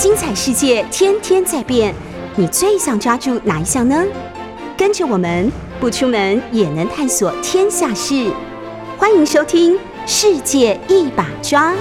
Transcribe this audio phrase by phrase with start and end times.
[0.00, 1.94] 精彩世界天天在变，
[2.34, 4.02] 你最想抓住哪一项呢？
[4.74, 8.32] 跟着我们不出门也能探索天下事，
[8.96, 9.74] 欢迎收听
[10.06, 11.72] 《世界一把抓》。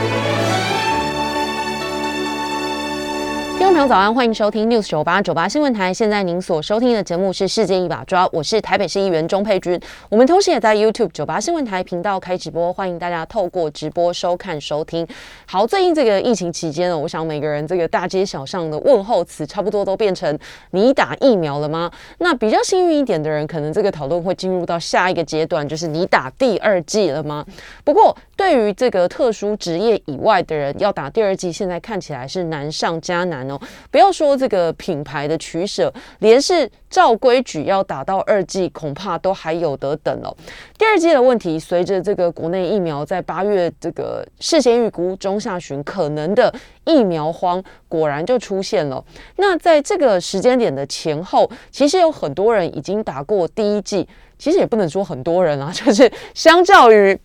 [3.70, 5.94] 众朋友早安，欢迎收听 News 九八九八新闻台。
[5.94, 9.80] 现在您所收听的节目是《世界一把抓》，我是台北市议员钟佩君。
[10.10, 15.08] 我们同时也在 YouTube 九八新闻台频道开直播，欢迎大家透过直播收看收听。
[15.46, 20.36] 好，最近这个疫情期间呢，我想每个人这个大街小巷的问候词，差不多都变成
[20.72, 27.46] “你打疫苗了吗？”那比较幸运一点的人，可能这个讨论会进入到下一个阶段，就是“你打第二剂了吗？”
[27.86, 33.59] 不过，对于这个特殊职业以外的人，要打第二剂，现在看起来是难上加难哦。
[33.92, 40.36] 不要说这个品牌的取舍，连是照规矩要打到二剂，恐怕都还有得等哦。
[40.78, 46.54] 第二季的问题，随着这个国内疫苗在八月这个事先预估中下旬可能的
[46.86, 49.04] 疫苗荒，果然就出现了。
[49.38, 57.20] 那在这个时间点的前后，其实有很多人已经打过第一剂，其实也不能说很多人啊，就是相较于。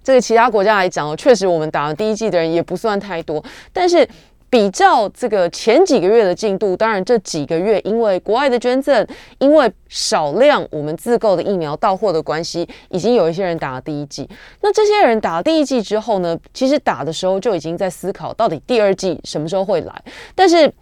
[0.00, 4.08] 这个其他国家来讲哦，确实我们打了第一季的人也不算太多，但是
[4.50, 9.06] 比较这个前几个月的进度，当然这几个月因为国外的捐赠，
[9.38, 14.28] 因为少量我们自购的疫苗到货的关系，已经有一些人打了第一剂。
[14.62, 20.02] 那这些人打了第一剂之后呢，其实打的时候就已经在思考到底第二剂什么时候会来，
[20.34, 20.72] 但是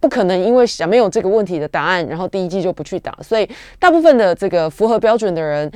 [0.00, 3.46] 不可能因为想没有这个问题的答案，然后第一季就不去打，所以
[3.78, 5.70] 大部分的这个符合标准的人。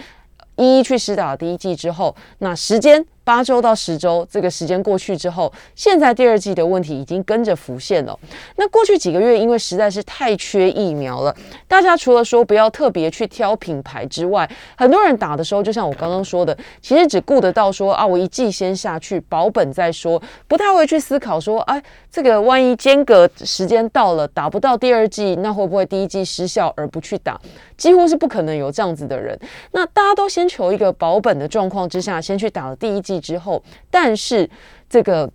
[0.57, 3.03] 一一去施打第一剂之后，那时间。
[3.23, 8.19] 八周到十周，这个时间过去之后，现在第二季的问题已经跟着浮现了。
[8.57, 11.35] 那过去几个月，因为实在是太缺疫苗了，
[11.69, 27.41] 大家除了说不要特别去挑品牌之外，很多人打的时候，就像我刚刚说的，其实只顾得到说啊，我一季先下去保本再说，不太会去思考说，哎，这个万一间隔时间到了打不到第二季，那会不会第一季失效而不去打？
[27.77, 29.39] 几乎是不可能有这样子的人。
[29.73, 33.21] 那大家都先求一个保本的状况之下，先去打了第一季。
[33.21, 34.49] 之后，但是
[34.89, 35.31] 这个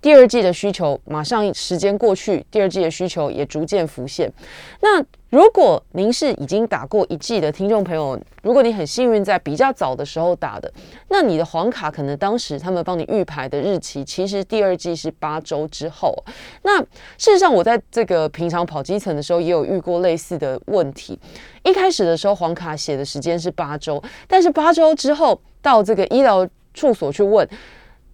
[0.00, 4.32] 第二季的需求马上时间过去，第二季的需求也逐渐浮现。
[4.80, 10.72] 那如果您是已经打过一季的听众朋友，如果你很幸运在比较早的时候打的，
[11.08, 16.14] 那你的黄卡可能当时他们帮你预排的日期，其实第二季是八周之后。
[16.62, 16.80] 那
[17.18, 21.18] 事实上，我在这个平常跑基层的时候，也有遇过类似的问题。
[21.64, 26.46] 一开始的时候，黄卡写的时间是八周，但是八周之后到这个医疗。
[26.76, 27.48] 处所去问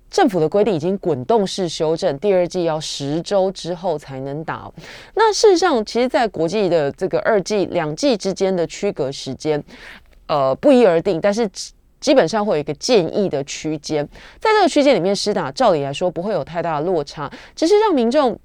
[0.09, 4.71] 政府的规定已经滚动式修正，第二季要十周之后才能打。
[5.15, 9.65] 那事实上，其实，在国际的这个二季、两季之间的区隔时间，
[10.27, 11.49] 呃，不一而定，但是
[11.99, 14.07] 基本上会有一个建议的区间。
[14.39, 17.33] 在这个区间里面施打，照理来说不会有太大的落差。
[17.57, 18.39] 只是让民众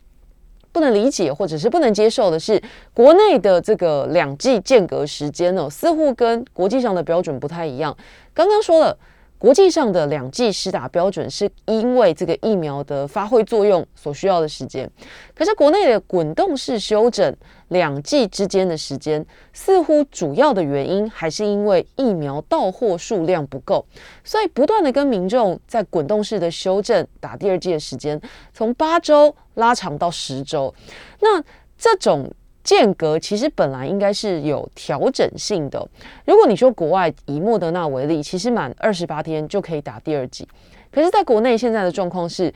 [0.72, 2.62] 不能理解或者是不能接受的是，
[2.94, 7.94] 国内的这个两季间隔时间呢，似乎跟国际上的标准不太一样。
[8.34, 8.98] 刚刚说了。
[9.40, 14.90] 国际上的两剂施打标准是因为这个疫苗的发挥作用所需要的时间，
[15.36, 17.36] 可是国内的滚动式修整
[17.68, 23.86] 两剂之间的时间，似乎主要的原因还是因为疫苗到货数量不够，
[24.24, 28.20] 所以不断的跟民众在滚动式的修正打第二剂的时间，
[28.54, 30.74] 从八周拉长到十周，
[31.22, 31.42] 那
[31.78, 32.28] 这种。
[32.68, 35.88] 间隔其实本来应该是有调整性的。
[36.26, 40.46] 如果你说国外以莫德纳为例，其实满二十八天就可以打第二剂。
[40.92, 42.54] 可是，在国内现在的状况是，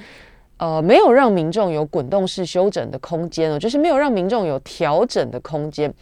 [0.58, 5.94] 呃，没有让民众有滚动式休整的空间哦，就是没有让民众有调整的空间，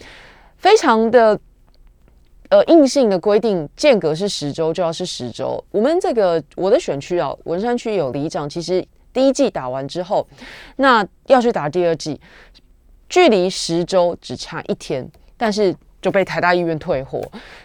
[0.58, 1.40] 非常的
[2.50, 5.64] 呃硬性的规定，间隔是十周就要是十周。
[5.70, 8.84] 我们这个我的选区啊，文山区有里长，其实
[9.14, 10.26] 第一季打完之后，
[10.78, 12.20] 那要去打第二季。
[13.10, 15.06] 距离十周只差一天，
[15.36, 17.20] 但是就被台大医院退货。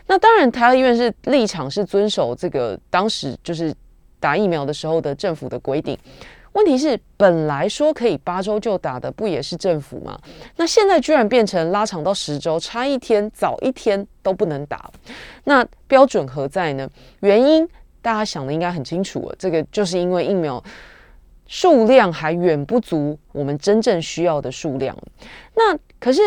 [0.06, 3.72] 那当然，台大医院是立场是遵守这个当时就是
[4.18, 5.96] 打疫苗的时候的政府的规定。
[6.52, 10.18] 问题是，本来说可以八周就打的，不也是政府吗？
[10.56, 14.90] 那现在居然变成拉长到十周，差一天早一天都不能打。
[15.44, 16.88] 那标准何在呢？
[17.20, 17.68] 原因
[18.00, 20.62] 大家想的应该很清楚了，这个就是因为疫苗。
[21.54, 24.96] 数量还远不足我们真正需要的数量。
[25.54, 26.20] 那可是，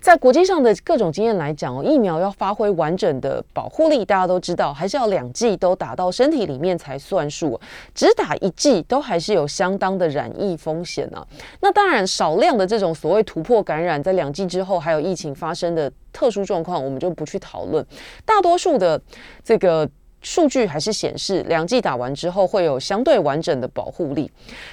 [0.00, 7.60] 在国际上的各种经验来讲哦，疫苗要发挥完整的保护力，大家都知道，还是要两剂都打到身体里面才算数。
[7.92, 11.26] 只打一剂都还是有相当的染疫风险啊。
[11.60, 17.84] 那当然，少量的这种所谓突破感染，在两剂之后还有疫情发生的特殊状况，我们就不去讨论。
[18.24, 19.02] 大多数的
[19.42, 19.90] 这个。
[20.24, 24.28] 数据还是显示两剂打完之后会有相对完整的保护力。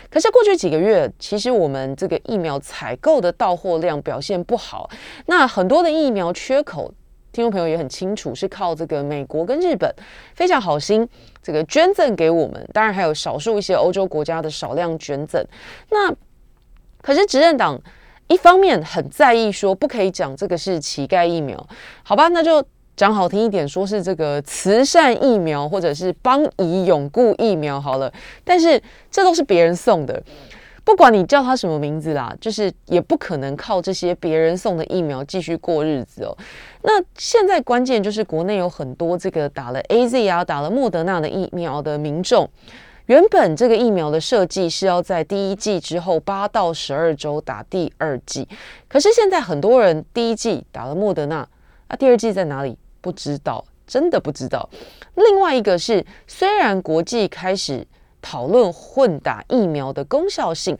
[0.10, 4.90] 可是过去几个月，其实我们这个疫苗采购的到货量表现不好，
[5.28, 6.92] 那很多的疫苗缺口。
[7.34, 9.90] 听众朋友也很清楚，是靠这个美国跟日本
[10.36, 11.08] 非常好心
[11.42, 15.42] 这个捐赠给我们，当然还有少数一些欧洲国家的少量捐赠。
[15.92, 16.14] 那
[17.02, 17.82] 可是执政党
[18.28, 21.66] 一方面很在意说不可以讲这个是乞丐疫苗，
[22.04, 22.62] 好吧，那就
[22.96, 28.12] 讲好听一点，说是这个慈善疫苗或者是帮以永固疫苗好了。
[28.44, 30.22] 但是这都是别人送的。
[30.84, 36.36] 不管你叫它什么名字啦，就是也不可能靠这些别人送的疫苗继续过日子哦。
[36.82, 42.50] 那现在关键就是国内有很多这个打了 A Z 啊、打了莫德纳的疫苗的民众，
[43.06, 48.48] 原本这个疫苗的设计是要在第一季之后八到十二周打第二季，
[48.90, 51.48] 可是现在很多人第一季打了莫德纳，
[51.88, 52.76] 啊，第二季在哪里？
[53.02, 54.70] 不知道，真的不知道。
[55.16, 57.86] 另外一个是，虽然国际开始。
[58.24, 60.78] 讨论混打疫苗的功效性，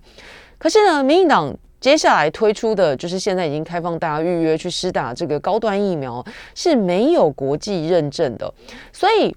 [0.60, 6.24] 可是呢，民进党接下来推出的就是现在已经开放大家预约去施打这个高端疫苗
[6.54, 8.54] 是没有国际认证的，
[8.94, 9.36] 所以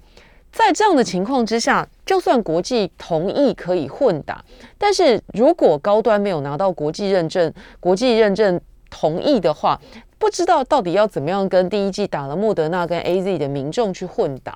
[0.51, 4.45] 在这样的情况之下，就算国际同意可以混打，
[4.77, 8.61] 但是如果高端没有拿到国际认证，国际认证
[8.91, 9.81] 同意的话。
[10.25, 14.53] 不知道到底要怎么样跟第一季打了莫德纳跟 A Z 的民众去混打，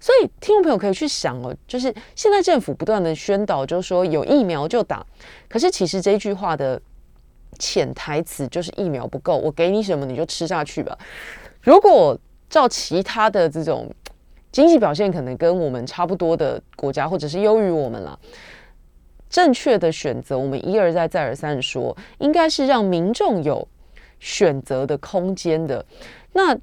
[0.00, 5.04] 所以听众朋友可以去想哦，就是现在政府不断的宣导，就是说有疫苗就打，
[5.46, 6.80] 可是其实这句话的
[7.58, 10.96] 潜台词就是疫苗不够，我给你什么你就吃下去吧。
[11.60, 12.18] 如果
[12.48, 13.94] 照其他的这种
[14.52, 18.18] 经济表现可能跟我们差不多的国家，或者是优于我们了，
[19.28, 23.68] 正确的选择，我们一而再再而三说，应该是让民众有。
[24.26, 25.84] 选择的空间的，
[26.32, 26.56] 那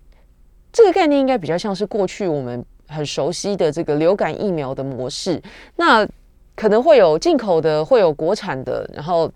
[0.73, 5.39] 这个概念应该比较像是过去我们很熟悉的这个流感疫苗的模式。
[5.75, 6.03] 那
[6.55, 9.31] 可能会有进口的，会有国产的，然后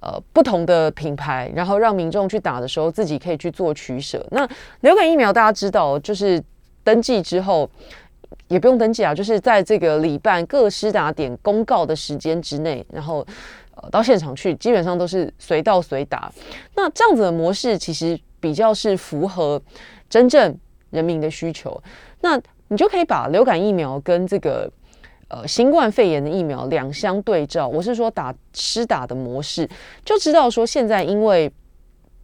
[0.00, 4.22] 呃不同的品牌，然后让民众去打的时候自己可以去做取舍。
[4.30, 4.46] 那
[4.82, 6.42] 流感疫苗大家知道，就是
[6.84, 7.66] 登记之后
[8.48, 13.26] 也不用登记啊，就是在这个礼拜各施打点公告的时间之内，然后。
[13.76, 16.32] 呃，到现场去基本上都是随到随打，
[16.74, 19.60] 那这样子的模式其实比较是符合
[20.08, 20.58] 真正
[20.90, 21.80] 人民的需求。
[22.22, 24.70] 那你就可以把流感疫苗跟这个
[25.28, 29.68] 呃新冠肺炎的疫苗两相对照，我是说打施打的模式，
[30.04, 31.52] 就知道说现在因为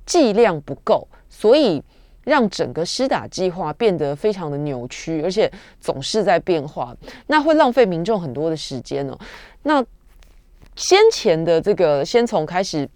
[0.06, 1.82] 剂量不够，所以
[2.24, 5.50] 让整个施打计划变得非常的扭曲，而且
[5.80, 6.96] 总是在变化，
[7.26, 9.18] 那会浪费民众很多的时间哦。
[9.62, 9.84] 那
[10.74, 12.88] 先前的这个，先从开始，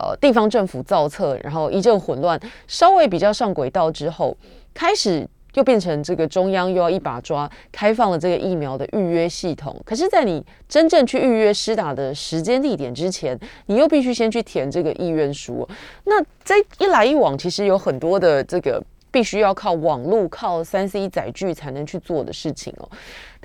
[0.00, 4.36] 呃，地方政府造册，然后一阵混乱，稍微比较上轨道之后，
[4.74, 9.80] 开始又变成这个中央又要一把抓，开放了这个疫苗的预约系统。
[9.84, 15.66] 可是，在你真正去预约施打的时间地点之前，你又必须先去填这个意愿书。
[16.04, 18.82] 那在一来一往，其实有很多的这个。
[19.08, 22.86] 必须要靠网络、靠三 C 载具才能去做的事情哦。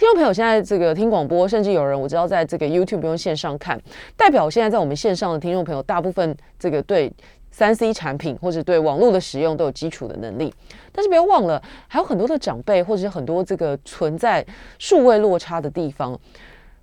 [0.01, 3.79] 听众朋友，现在这个听广播，甚至有人我知道在这个 YouTube 用线上看，
[4.17, 7.13] 代表现在在我们线上的听众朋友，大部分这个对
[7.51, 10.51] 三 C 产品或者对网络的使用都有基础的能力。
[10.91, 14.43] 但是不要忘了，还有很多的长辈或者是很多这个存在
[14.79, 16.19] 数位落差的地方。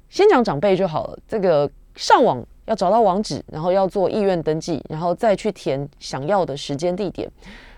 [0.09, 7.29] 先讲长辈就好了，这个上网要找到网址，然后要做意愿登记，然后再去填想要的时间地点。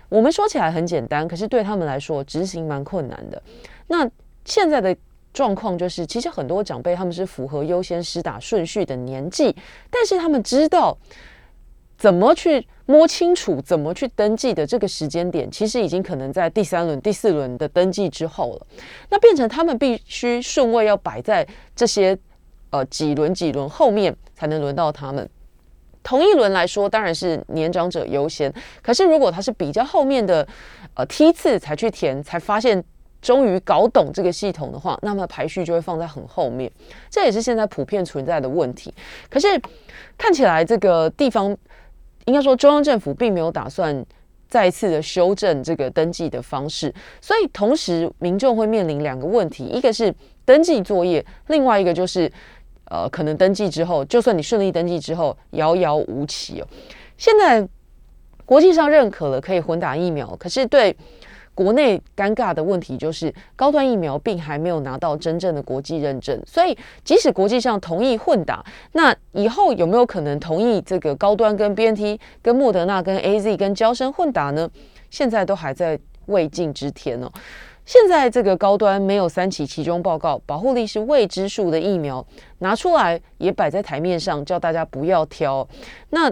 [0.07, 3.41] 我们说起来很简单，可是对他们来说执行蛮困难的。
[3.87, 4.07] 那
[4.45, 4.95] 现在的
[5.33, 9.55] 状况就是，其实很多长辈他们是符合优先施打顺序的年纪，
[9.89, 10.97] 但是他们知道
[11.97, 18.67] 怎么去摸清楚、怎么去登记的这个时间点，其实已经可能在第三轮、第四轮的登记之后了。
[19.09, 22.17] 那变成他们必须顺位要摆在这些
[22.71, 25.29] 呃几轮几轮后面，才能轮到他们。
[26.03, 28.51] 同一轮来说，当然是年长者优先。
[28.81, 30.45] 可是如果他是比较后面的，
[30.95, 32.83] 呃梯次才去填，才发现
[33.21, 36.71] 终于搞懂这个系统的话，那么排序就会放在很后面。
[37.09, 38.93] 这也是现在普遍存在的问题。
[39.29, 39.47] 可是
[40.17, 41.55] 看起来这个地方，
[42.25, 44.05] 应该说中央政府并没有打算
[44.47, 50.13] 再次的修正这个登记的方式，所以同时民众会面临两个问题：一个是
[50.43, 52.31] 登记作业，另外一个就是。
[52.93, 56.67] 呃，可能登记之后，就算你顺利登记之后，遥遥无期哦。
[57.15, 57.65] 现在
[58.43, 60.93] 国际上认可了可以混打疫苗，可是对
[61.53, 66.41] 国内尴尬的问题就是，高端疫苗并还没有拿到真正的国际认证。
[66.47, 74.69] 所以，即使国际上同意混打，那以后有没有可能同意这个高端跟 BNT、跟莫德纳、跟 AZ、跟交生混打呢？
[75.09, 77.29] 现在都还在未尽之天哦。
[77.83, 82.25] 现在这个高端没有三期其中报告，保护力是未知数的疫苗
[82.59, 85.67] 拿出来也摆在台面上，叫大家不要挑。
[86.11, 86.31] 那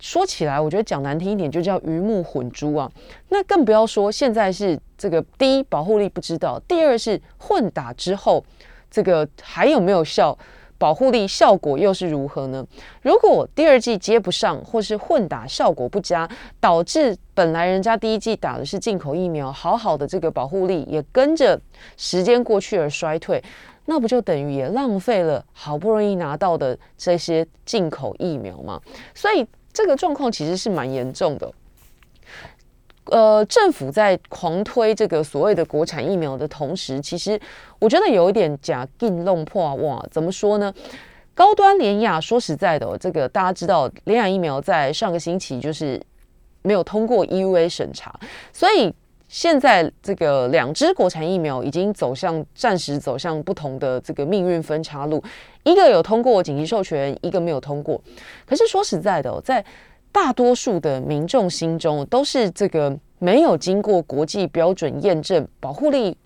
[0.00, 2.90] 说起来，我觉得讲难听一点，就叫鱼目混珠啊。
[3.28, 8.44] 那更不要说现在是这个第一保护力不知道，第二是混打之后
[8.90, 10.36] 这个还有没有效。
[10.78, 12.66] 保护力效果又是如何呢？
[13.02, 16.26] 如果第二季接不上，或是混打效果不佳，
[16.58, 21.60] 导致本来人家第一季打的是进口疫苗，好好的这个保护力也跟着
[21.98, 23.44] 时间过去而衰退，
[23.84, 28.80] 那不就等于也浪费了好不容易拿到的这些进口疫苗吗？
[29.14, 31.52] 所以这个状况其实是蛮严重的。
[33.06, 37.40] 呃，政府在狂推这个所谓的国产疫苗的同时，其实
[37.80, 40.06] 我觉得有一点假定弄破哇？
[40.10, 40.72] 怎么说呢？
[41.34, 46.00] 高端联雅说实在的，这个大家知道，联雅疫苗在上个星期就是
[46.62, 48.14] 没有通过 EUA 审查，
[48.52, 48.94] 所以
[49.30, 55.22] 现在这个两支国产疫苗已经走向暂时走向不同的这个命运分叉路，
[55.62, 58.02] 一个有通过紧急授权，一个没有通过。
[58.44, 59.64] 可是说实在的，在
[60.10, 66.18] 大多数的民众心中都是这个没有经过国际标准验证、保护力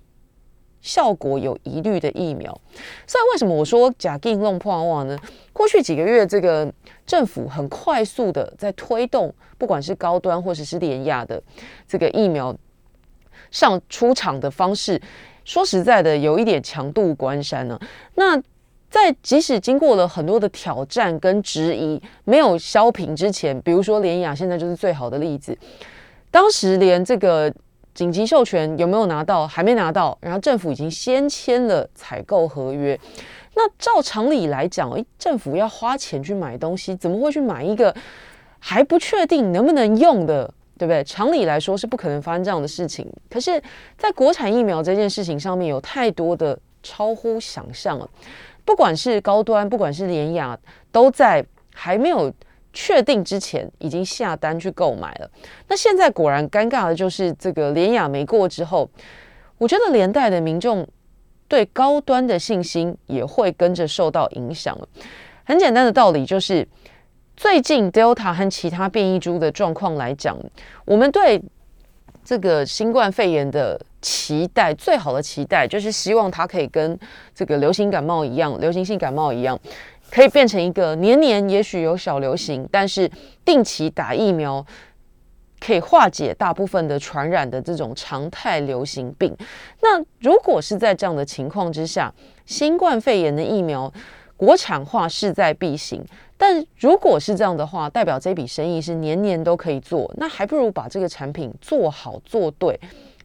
[0.81, 2.59] 效果有疑虑的疫苗。
[3.07, 5.15] 所以为什么我说假定弄破网呢？
[5.53, 6.73] 过去几个月，这个
[7.05, 11.43] 政府很快速的在推动，不管是高端或者是廉价的
[11.87, 12.57] 这个疫苗
[13.55, 15.01] 上出场的方式，
[15.45, 17.79] 说实在的，有一点强渡关山呢。
[18.17, 18.37] 那
[18.91, 25.57] 在即使经过了很多的挑战跟质疑，没有消平之前，比如说联雅现在就是最好的例子。
[26.33, 27.53] 当时连这个
[27.95, 32.99] 紧急授权有没有拿到，还没拿到，然后政府已经先签了采购合约。
[33.55, 37.95] 那照常理来讲，诶，政府要花钱去买东西，怎么会去买一个
[38.59, 41.03] 还不确定能不能用的，对不对？
[41.05, 43.11] 常理来说是不可能发生这样的事情。
[43.31, 43.63] 可是，
[43.97, 48.09] 在国产疫苗这件事情上面，有太多的超乎想象了。
[48.65, 50.59] 不管是高端，不管是联雅，
[50.91, 52.33] 都在还没有
[52.73, 55.31] 确定之前已经下单去购买了。
[55.69, 58.89] 那现在果然尴尬的就是这个联雅没过之后，
[59.59, 60.87] 我觉得连带的民众
[61.47, 64.89] 对高端的信心也会跟着受到影响了。
[65.45, 66.67] 很简单的道理就是，
[67.37, 70.39] 最近 Delta 和其他变异株的状况来讲，
[70.85, 71.43] 我们对
[72.25, 73.81] 这个新冠肺炎的。
[74.05, 76.99] 期待最好的期待就是希望它可以跟
[77.35, 79.59] 这个流行感冒一样，流行性感冒一样，
[80.11, 83.11] 可以变成一个年年也许有小流行，但是
[83.47, 84.63] 定期打疫苗
[85.59, 89.35] 可以化解大部分的传染的这种常态流行病。
[89.81, 92.13] 那如果是在这样的情况之下，
[92.45, 93.91] 新冠肺炎的疫苗
[94.37, 96.05] 国产化势在必行。
[96.37, 102.79] 但如果是这样的话，代表这笔生意是年年都可以做，那还不如把这个产品做好做对。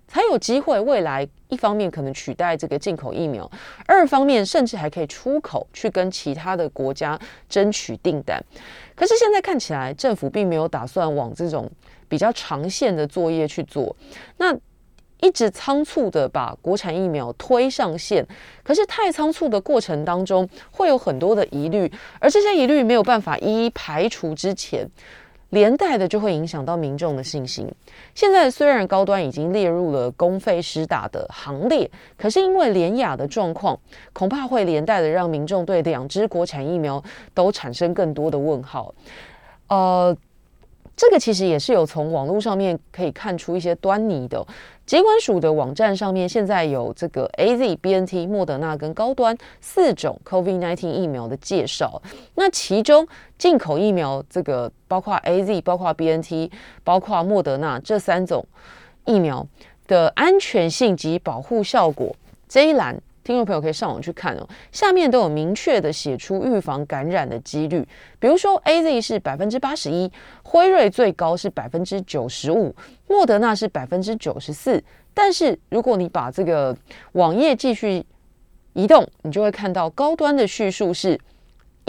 [0.07, 3.47] 才有机会，未来一方面可能取代这个进口疫苗，
[3.85, 8.43] 二方面甚至还可以出口去跟其他的国家争取订单。
[8.95, 11.69] 可是现在看起来，政府并没有打算往这种
[12.07, 13.95] 比较长线的作业去做，
[14.37, 14.51] 那
[15.21, 18.25] 一直仓促的把国产疫苗推上线，
[18.63, 24.89] 可是太仓促的过程当中会有很多的疑虑，而这些疑虑没有办法一一排除之前。
[25.49, 27.67] 连带的就会影响到民众的信心。
[28.13, 33.75] 现在虽然高端已经列入了公费施打的行列，可是因为廉雅的状况，
[34.13, 38.93] 恐怕会连带的让民众对两支国产疫苗都产生更多的问号。
[39.69, 40.15] 呃。
[40.99, 44.45] 这个其实也是有从网络上面可以看出一些端倪的。
[44.85, 52.01] 疾管署的网站上面现在有这个 A Z B N T、莫德纳跟高端四种 COVID nineteen 疫苗的介绍。
[52.35, 56.51] 那其中进口疫苗这个包括 A Z、包括 B N T、
[56.83, 58.45] 包括莫德纳这三种
[59.05, 59.47] 疫苗
[59.87, 62.13] 的安全性及保护效果
[62.49, 63.01] 这一栏。
[63.29, 72.75] 听众朋友可以上网去看哦，下面都有明确的写出预防感染的几率，比如说 A Z 是百分之八十一，辉瑞最高是百分之九十五，
[73.07, 74.83] 莫德纳是百分之九十四。
[75.13, 76.75] 但是如果你把这个
[77.11, 78.03] 网页继续
[78.73, 81.15] 移动，你就会看到高端的叙述是。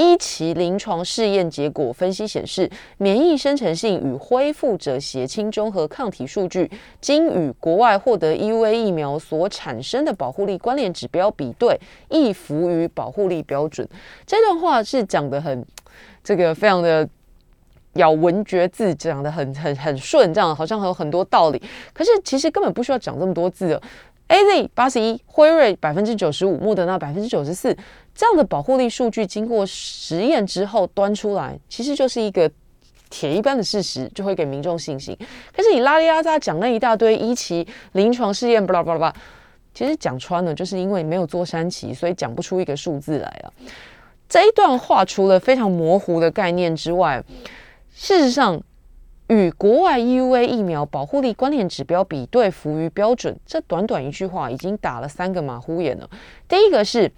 [0.00, 11.78] 一期临床试验结果分析显示，免疫生成性与恢复者血清中和抗体数据，经与国外获得 EUA 疫苗所产生的保护力关联指标比对，
[12.08, 13.86] 亦符于保护力标准。
[14.24, 15.64] 这段话是讲的很，
[16.24, 17.06] 这个非常的
[17.94, 21.60] 咬文嚼字，讲的很很很顺，这样好像还有很多道理。
[21.92, 23.82] 可是其实根本不需要讲这么多字的。
[24.28, 27.76] A Z 八十一，辉瑞百分之九十五，莫德纳百分之九十四，
[28.20, 32.50] 这样的保护力数据经过实验之后端出来，其实就是一个
[33.08, 35.16] 铁一般的事实，就会给民众信心。
[35.56, 39.14] 可是你拉里拉扎讲那一大堆一期临床试验，巴拉巴拉巴拉，
[39.72, 43.48] 其实讲穿了，就是因为没有做三期，所以讲不出一个数字来啊。
[44.28, 47.24] 这一段话除了非常模糊的概念之外，
[47.94, 48.60] 事实上
[49.28, 56.10] 与国外 EUA 疫苗保护力关联指标比对浮于标准，这短短一句话已经打了三个马虎眼了。
[56.46, 57.10] 第一个是。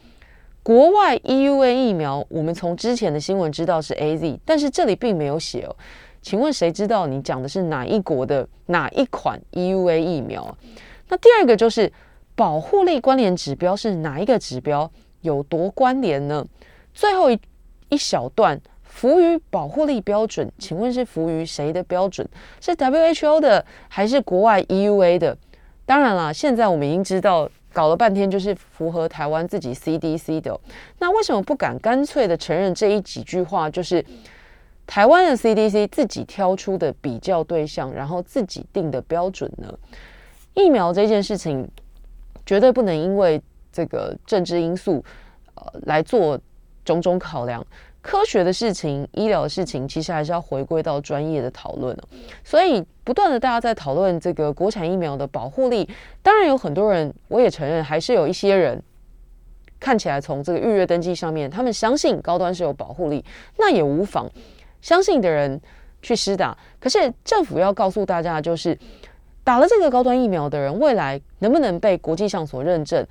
[0.64, 5.74] 国外 EUA 疫苗，我们从之前的新闻知道是 AZ，但是这里并没有写哦。
[6.20, 10.56] 请问谁知道你讲的是哪一国的哪一款 EUA 疫苗？
[11.08, 11.92] 那第二个就是
[12.36, 14.88] 保护力关联指标是哪一个指标
[15.22, 16.46] 有多关联呢？
[16.94, 17.36] 最后一
[17.88, 22.24] 一小段服于保护力标准，请问是服于谁的标准？
[22.60, 25.36] 是 WHO 的还是国外 EUA 的？
[25.84, 27.50] 当然了，现在我们已经知道。
[27.72, 30.58] 搞了半天就是符合台湾自己 CDC 的，
[30.98, 34.04] 那为什么不敢干脆的承认这一几句话就是
[34.86, 39.72] 台湾的 CDC 自己挑出的比较对象，然后自己定的标准呢？
[40.54, 41.66] 疫苗这件事情
[42.44, 43.40] 绝对不能因为
[43.72, 45.02] 这个政治因素
[45.54, 46.38] 呃来做
[46.84, 47.66] 种种考量。
[48.02, 51.96] 科学的事情、医疗的事情，其实还是要回归到专业的讨论
[52.42, 55.88] 所以，不断的大家在讨论这个国产疫苗的保护力，
[56.22, 58.82] 当然有很多人，我也承认，还是有一些人
[59.80, 63.24] 看起来从这个预约登记上面，他们相信高端是有保护力，
[63.58, 64.30] 那也无妨，
[64.80, 65.60] 相信的人
[66.00, 66.56] 去施打。
[66.78, 68.78] 可是政府要告诉大家，就是
[69.44, 73.06] 打了这个高端疫苗的人，未来能不能被国际上所认证，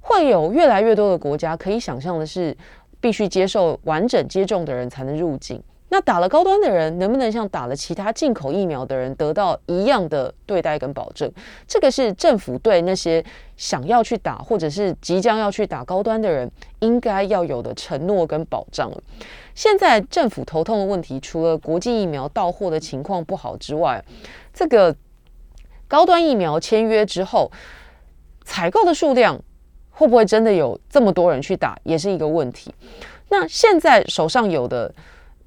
[0.00, 2.56] 会有越来越多的国家可以想象的是。
[2.98, 5.62] 必须接受完整接种的人才能入境。
[5.88, 11.30] 那打了高端的人，能不能像打了其他进口疫苗的人得到一样的对待跟保证？
[11.66, 13.24] 这个是政府对那些
[13.56, 16.50] 想要去打或者是即将要去打高端的人
[16.80, 19.02] 应该要有的承诺跟保障了。
[19.54, 24.04] 现在政府头痛的问题，除了国际疫苗到货的情况不好之外，
[24.52, 24.94] 这个
[25.86, 27.50] 高端疫苗签约之后
[28.44, 29.40] 采购的数量。
[29.98, 32.70] 会不会真的有这么多人去打，也是一个问题。
[33.30, 34.94] 那现在手上有的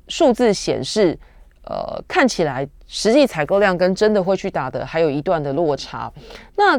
[0.10, 1.18] 数字显示，
[1.64, 6.12] 呃，看起来实际采购量跟真的会去打的还有一段的落差。
[6.58, 6.78] 那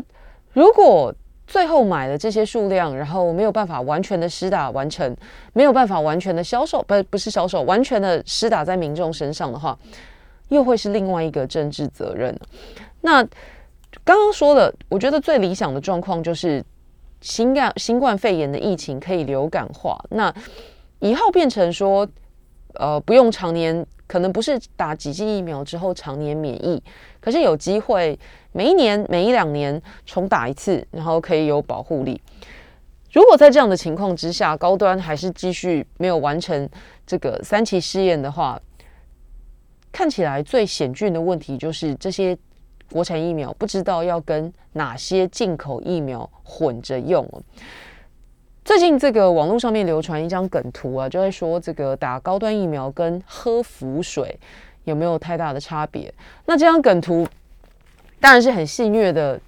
[0.53, 1.15] 如果
[1.47, 5.17] 最后买了这些数量，然后没有办法完全的施打完成，
[5.55, 9.79] 没有办法完全的销售，不不是销售，完全的施打在民众身上的话，
[10.49, 12.39] 又会是另外一个政治责任。
[13.01, 13.23] 那
[14.05, 16.63] 刚刚说了，我觉得最理想的状况就是。
[17.23, 20.35] 新冠新冠肺炎的疫情可以流感化，那
[21.01, 22.09] 以后变成说，
[22.75, 26.83] 呃，不用常年，可能不是打几剂疫苗之后常年免疫，
[27.21, 28.19] 可是有机会
[28.53, 32.21] 每一年、每一两年重打一次，然后可以有保护力。
[33.13, 36.69] 如果在这样的情况之下，高端还是继续没有完成
[37.07, 38.61] 这个三期试验的话，
[39.91, 42.37] 看起来最险峻的问题就是这些。
[42.93, 47.25] 国产疫苗不知道要跟哪些进口疫苗混着用
[48.71, 54.39] 最近这个网络上面流传一张梗图啊，就会说这个打高端疫苗跟喝浮水
[54.85, 56.15] 有没有太大的差别？
[56.47, 57.27] 那这张梗图
[58.21, 59.41] 当然是很戏谑的，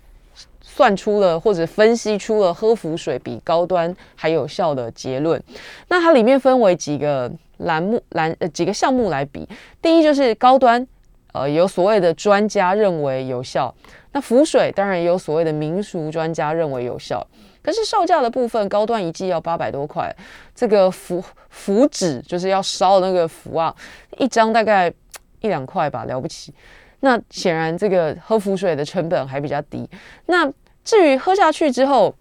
[0.60, 5.40] 算出了或者分析出了喝浮水比高端还有效的结论。
[5.86, 9.48] 那它里面分为几个栏目栏呃几个项目来比，
[9.80, 10.84] 第一就是高端。
[11.32, 13.72] 呃，有所谓的专家认为有效，
[14.10, 17.24] 那浮水当然也有所谓的民俗专家认为有效。
[17.62, 20.14] 可是售价的部分，高端一剂要八百多块，
[20.54, 23.74] 这个符符纸就是要烧那个符啊，
[24.18, 24.92] 一张大概
[25.40, 26.52] 一两块吧，了不起。
[27.00, 29.88] 那显然这个喝符水的成本还比较低。
[30.26, 30.50] 那
[30.84, 32.14] 至于喝下去之后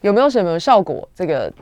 [0.00, 1.52] 有没有什么效果，这个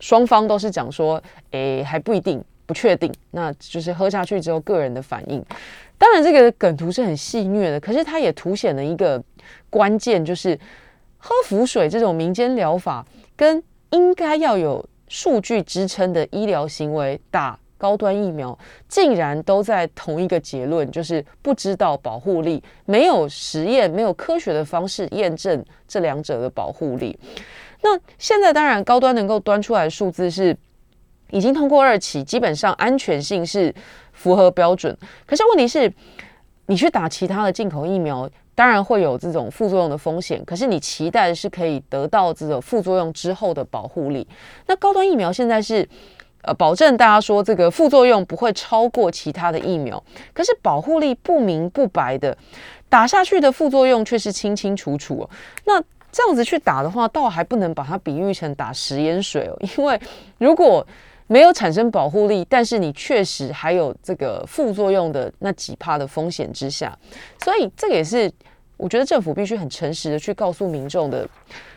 [0.00, 3.12] 双方都是讲说，诶还不一定，不确定。
[3.32, 5.44] 那就是喝下去之后个人的反应。
[5.98, 9.22] 当然，这个梗图是很戏谑的，可是它也凸显了一个
[9.70, 10.58] 关键，就是
[11.24, 13.06] 喝浮水这种民间疗法
[13.36, 18.58] 跟应该要有数据支撑的医疗行为打高端疫苗，
[18.88, 27.18] 竟然都在同一个结论，就是不知道保护力，没有实验，没有科学的方式验证这两者的保护力。
[27.82, 30.56] 那现在当然高端能够端出来的数字是
[31.30, 33.72] 已经通过二期，基本上安全性是。
[34.14, 34.94] 符合标准，
[35.26, 35.90] 可是问题是，
[36.72, 40.42] 你去打其他的进口疫苗，当然会有这种副作用的风险。
[40.46, 44.26] 可是你期待的是可以得到这种副作用之后的保护力。
[44.66, 45.86] 那高端疫苗现在是
[46.40, 52.34] 呃保证大家说这个副作用不会超过其他的疫苗，可是保护力不明不白的
[52.88, 55.28] 打下去的副作用却是清清楚楚。
[55.66, 55.78] 那
[56.10, 60.00] 这样子去打的话，倒还不能把它比喻成打食盐水哦，因为
[60.38, 60.86] 如果
[61.32, 66.94] 没有产生保护力，但是你确实还有这个副作用的那几帕的风险之下，
[67.42, 68.30] 所以这个也是
[68.76, 71.26] 我觉得政府必须很诚实的去告诉民众的。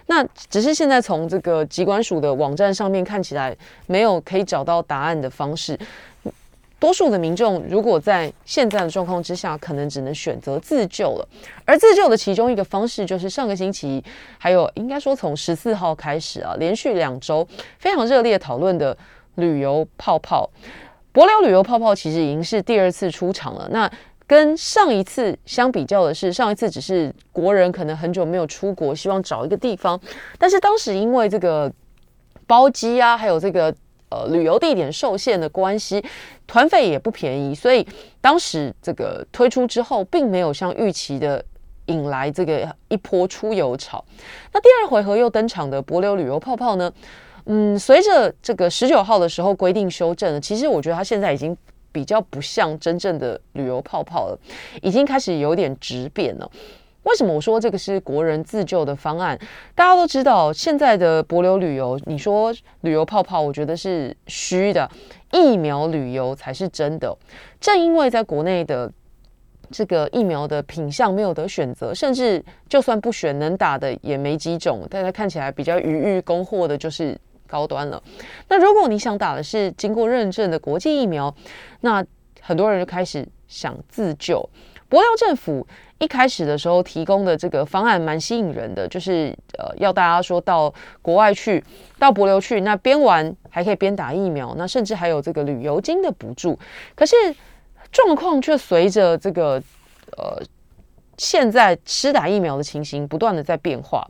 [0.07, 3.55] 那只是现在从这个疾管署的网站上面看起来
[3.87, 5.79] 没有可以找到答案的方式。
[6.77, 11.25] 多数的民众如果在现在的状况之下，可能只能选择自救了。
[11.63, 14.03] 而自救的其中一个方式，就是上个星期
[14.37, 17.47] 还有应该说从十四号开始啊，连续两周
[17.79, 18.95] 非常热烈讨论的。
[19.35, 20.49] 旅游泡泡，
[21.11, 23.67] 博流旅游泡泡其实已经是第二次出场了。
[23.71, 23.89] 那
[24.27, 29.99] 跟上一次相比较的是，上一次只是国人可能很久没有出国，希望找一个地方，
[30.39, 31.71] 但是当时因为这个
[32.47, 33.71] 包机啊，还有这个
[34.09, 36.03] 呃旅游地点受限的关系，
[36.47, 37.87] 团费也不便宜，所以
[38.19, 41.43] 当时这个推出之后，并没有像预期的
[41.85, 44.03] 引来这个一波出游潮。
[44.51, 46.91] 那第二回合又登场的博流旅游泡泡呢？
[47.45, 51.55] 嗯，随着这个十九号的时候规定修正了，其实我觉得它现在已经
[51.91, 54.39] 比较不像真正的旅游泡泡了，
[54.81, 56.51] 已经开始有点质变了。
[57.03, 59.37] 为什么我说这个是国人自救的方案？
[59.75, 64.89] 大家都知道，现在的博流旅游，你说旅游泡泡，我觉得是虚的，
[65.31, 67.15] 疫苗旅游才是真的。
[67.61, 68.91] 正因为在国内的
[69.69, 77.15] 这个疫苗的品相没有得选择，甚至就算不选，能打的也没几种，大家看起来比较余裕供货的，就是。
[77.47, 78.01] 高端了。
[78.49, 81.33] 那如果你想打的是经过认证的国际疫苗，
[81.81, 82.05] 那
[82.41, 84.49] 很多人就开始想自救。
[84.87, 85.65] 博流政府
[85.97, 91.63] 一开始的时候提供的这个方案蛮吸引人的，就是呃要大家说到国外去，
[91.97, 96.57] 到博流去，那边玩还可以边打疫苗，那甚至还有这个旅游金的补助。
[96.93, 97.15] 可是
[97.91, 99.61] 状况却随着这个
[100.17, 100.39] 呃
[101.17, 104.07] 现在施打疫苗的情形不断的在变化，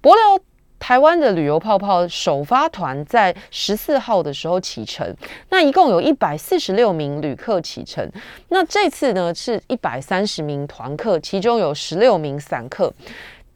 [0.00, 0.44] 博流。
[0.80, 5.14] 台湾的旅游泡泡首发团在十四号的时候启程，
[5.50, 8.10] 那一共有一百四十六名旅客启程。
[8.48, 12.92] 那这次呢是一百三十名团客，其中有十六名散客。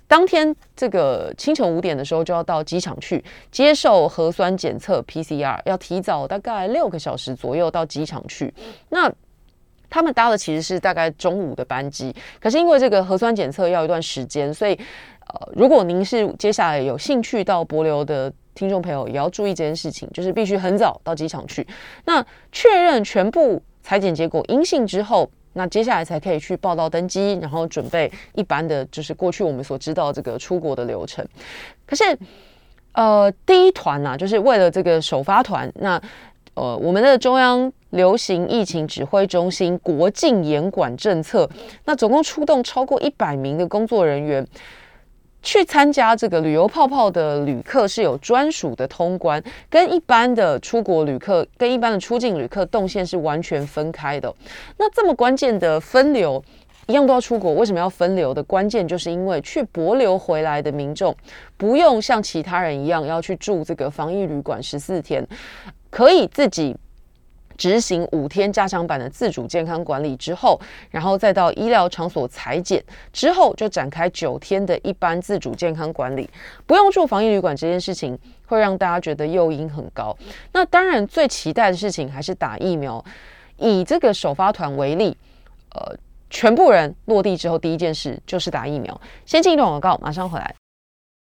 [0.06, 8.52] 当天这个清晨五点的时候就要到机场去接受核酸检测 PCR，要提早大概六个小时左右到机场去。
[8.90, 9.10] 那
[9.88, 14.78] 他们搭的其实是大概中午的班机，可是因为这个核酸检测要一段时间，所以。
[15.28, 21.66] 呃，如果您是接下来有兴趣到博流的听众朋友，也要注意这件事情，就是必须很早到机场去。
[22.04, 31.26] 那确认全部裁剪结果阴性之后，那接下来才可以去报到登机，然后准备一般的就是过去我们所知道这个出国的流程。
[31.86, 32.04] 可是，
[32.92, 36.00] 呃，第一团呢，就是为了这个首发团，那
[36.54, 41.48] 呃，我们的中央流行疫情指挥中心国境严管政策，
[41.86, 44.46] 那总共出动超过一百名的工作人员。
[45.44, 54.34] 去参加这个旅游泡泡的旅客是有专属的通关，跟一般的出国旅客、跟一般的出境旅客动线是完全分开的。
[54.78, 56.42] 那这么关键的分流，
[56.86, 61.14] 一样都要出国，为什么要分流的关键，就是因为去博流回来的民众
[61.58, 65.24] 不用像其他人一样要去住这个防疫旅馆十四天，
[65.90, 66.74] 可以自己。
[67.56, 76.28] 执行五天加强版的自主健康管理之后，然后再到医疗场所裁剪之后，就展开九天的一般自主健康管理，
[76.66, 80.16] 不用住防疫旅馆这件事情，会让大家觉得诱因很高。
[80.52, 83.04] 那当然最期待的事情还是打疫苗。
[83.56, 85.16] 以这个首发团为例，
[85.74, 85.96] 呃，
[86.28, 89.00] 全部人落地之后，第一件事就是打疫苗。
[89.24, 90.52] 先进一段广告，马上回来。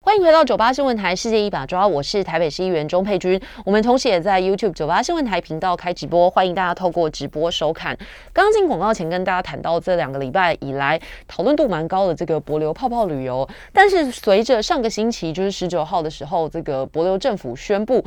[0.03, 3.39] 欢迎回到九八新闻台世界一把抓，我是台北市议员钟佩君。
[3.63, 7.95] 我们同时也在 YouTube 九八新闻台频道开直播，欢迎大家透过直播收看。
[8.33, 18.03] 刚刚进广告前跟大家谈到，这两个礼拜以来讨论度蛮高的这个博流泡泡旅游，但是随着上个星期就是十九号的时候，这个博流政府宣布，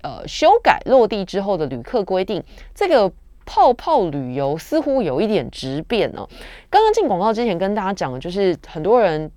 [0.00, 2.42] 呃，修改落地之后的旅客规定，
[2.74, 3.12] 这个
[3.44, 6.26] 泡泡旅游似乎有一点质变呢。
[6.70, 9.30] 刚刚进广告之前跟大家讲的就是很多人。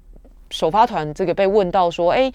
[0.50, 2.32] 首发团这个被问到说，哎，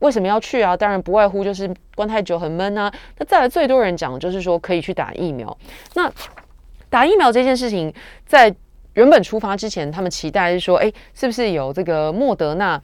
[0.00, 0.76] 为什么要去啊？
[0.76, 2.92] 当然不外乎就是关太久很闷啊。
[3.18, 5.56] 那再来最多人讲就是说可以去打疫苗。
[5.94, 6.10] 那
[6.88, 7.92] 打疫苗这件事情，
[8.26, 8.54] 在
[8.94, 12.80] 原本出发之前，他们期待是说，哎，是不是有这个莫德纳？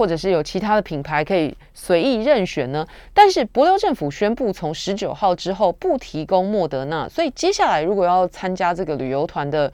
[0.00, 2.86] 或者是有其他的品牌可以随意任选呢？
[3.12, 9.70] 但是博流政府宣布从十九号之后不提供莫德纳，所以接下来如果要参加这个旅游团的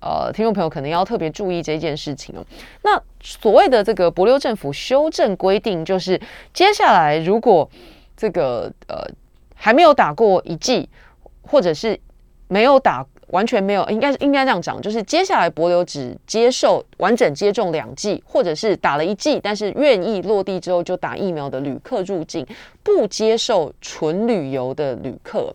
[0.00, 2.44] 呃听众朋友，可能要特别注意这件事情哦。
[2.82, 6.20] 那所谓的这个博流政府修正规定，就是
[6.52, 7.70] 接下来如果
[8.16, 9.06] 这个呃
[9.54, 10.88] 还没有打过一剂，
[11.42, 11.96] 或者是
[12.48, 22.46] 没有打完全没有，应该应该这样讲，就是接下来博流只接受完整接种两剂，或者是打了一剂，但是愿意落地之后就打疫苗的旅客入境，
[22.82, 25.54] 不接受纯旅游的旅客。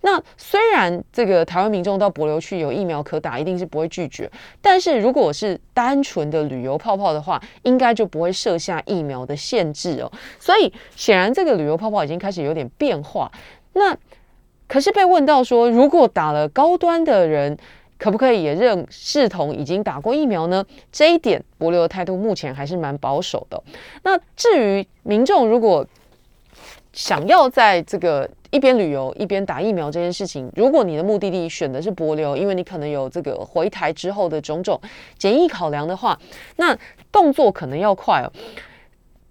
[0.00, 4.28] 那虽然这个台湾民众到博流去有疫苗可打，一定是不会拒绝，
[4.60, 10.10] 但是如果是单纯的旅游泡泡的话，应该就不会设下疫苗的限制哦。
[10.40, 13.30] 所以显然这个旅游泡泡已经开始有点变化。
[13.74, 13.96] 那
[14.72, 17.54] 可是被问到说，如果打了高端的人，
[17.98, 20.64] 可不可以也认视同已经打过疫苗呢？
[20.90, 23.62] 这一点，博流的态度目前还是蛮保守的。
[24.02, 25.86] 那至于民众如果
[26.94, 34.80] 想要在这个一边旅游一边打疫苗这件事情，如果你的目的地选的是博流，因为你可能有这个回台之后的种种
[35.18, 36.18] 检疫考量的话，
[36.56, 36.74] 那
[37.12, 38.32] 动作可能要快哦。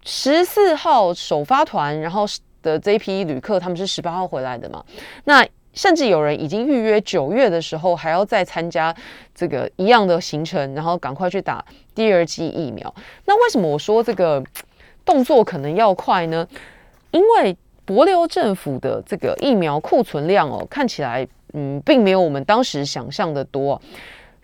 [0.04, 2.28] 十四号首发团，然后。
[2.62, 4.84] 的这一批旅客，他们是十八号回来的嘛？
[5.26, 8.94] 那甚至有人已经预约九月的时候还要再参加
[9.34, 11.64] 这个一样的行程，然后赶快去打
[11.96, 12.94] 第二剂疫苗。
[13.26, 14.44] 那为什么我说这个
[15.06, 16.46] 动作可能要快呢？
[17.12, 23.82] 因为博流政府的这个疫苗库存量哦，看起来嗯，并没有我们当时想象的多。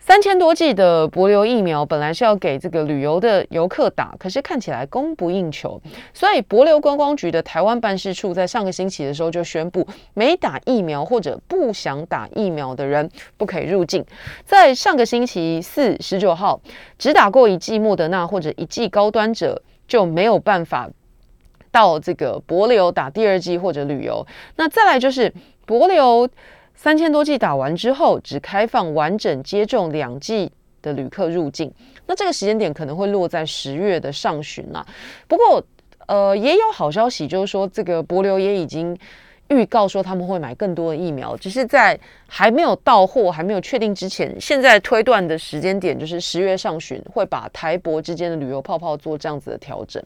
[0.08, 5.78] 三千多剂的博流疫苗本来是要给这个旅游的游客打，可是看起来供不应求，
[6.14, 14.02] 所以博流观光局的台湾办事处在上个星期的时候就宣布，没打疫苗或者不想打疫苗的人不可以入境。
[14.46, 16.58] 在上个星期四十九号，
[16.98, 20.88] 只打过一剂莫德纳或者一剂高端者就没有办法
[21.70, 24.26] 到这个博流打第二剂或者旅游。
[24.56, 25.30] 那再来就是
[25.66, 26.26] 博流。
[26.78, 30.48] 三千多剂打完之后，只开放完整接种两剂
[30.80, 31.70] 的旅客入境。
[32.06, 34.86] 那这个时间点可能会落在十月的上旬啦。
[35.26, 35.60] 不过，
[36.06, 38.96] 呃，也有好消息，就是说这个博流也已经
[39.48, 50.00] 预告说他们会买更多的疫苗，只是在还没有到货、还没有确定之前，现在推断的时间点就是十月上旬会把台博之间的旅游泡泡做这样子的调整。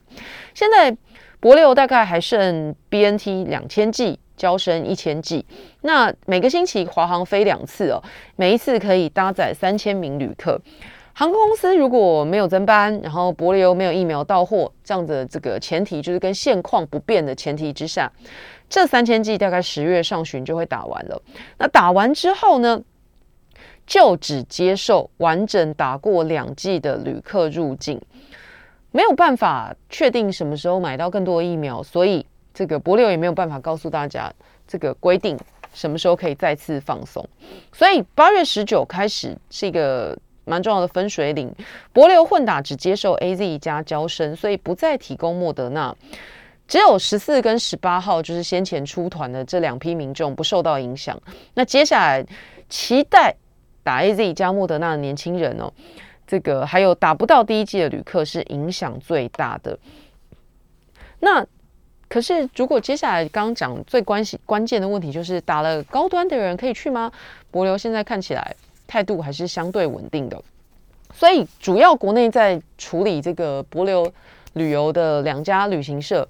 [0.54, 0.96] 现在
[1.38, 4.18] 博流大概还剩 BNT 两千剂。
[4.42, 5.46] 交生一千剂，
[5.82, 8.02] 那每个星期华航飞两次哦，
[8.34, 10.60] 每一次可以搭载三千名旅客。
[11.14, 18.10] 航空公司如果没有增班，然后博流没有疫苗到货，这样的这个前提就是跟现况不变的前提之下，
[18.68, 21.22] 这三千剂大概十月上旬就会打完了。
[21.56, 22.82] 那打完之后呢，
[23.86, 28.00] 就只接受完整打过两剂的旅客入境，
[28.90, 32.26] 没有办法确定什么时候买到更多疫苗，所以。
[32.54, 34.32] 这个博流也没有办法告诉大家
[34.66, 35.38] 这个规定
[35.72, 37.26] 什么时候可以再次放松，
[37.72, 41.50] 所以八月十九开始是一个蛮重要的分水岭。
[41.92, 45.96] 博流混打只接受 A Z 加交生，所以不再提供莫德纳，
[46.68, 51.18] 只有十四跟十八号就是先前出团的这两批民众不受到影响。
[51.54, 52.26] 那接下来
[52.68, 53.34] 期待
[53.82, 55.72] 打 A Z 加莫德纳的年轻人哦，
[56.26, 59.78] 这个还有打不到第一季的旅客是影响最大的。
[61.20, 61.46] 那
[62.12, 67.10] 可是，如果接下来刚刚讲最关系关键的问题，就是打了高端的人可以去吗？
[67.50, 68.54] 博流现在看起来
[68.86, 70.38] 态度还是相对稳定的，
[71.14, 74.12] 所以主要国内在处理这个博流
[74.52, 76.28] 旅游的两家旅行社，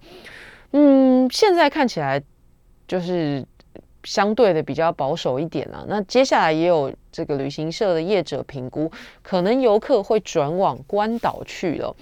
[0.71, 2.23] 嗯，现在看起来
[2.87, 3.45] 就是。
[4.05, 5.85] 相对的比较保守一点啊。
[5.89, 8.91] 那接下来也有这个旅行社的业者评估，
[9.23, 11.95] 可能游客会转往关岛去了。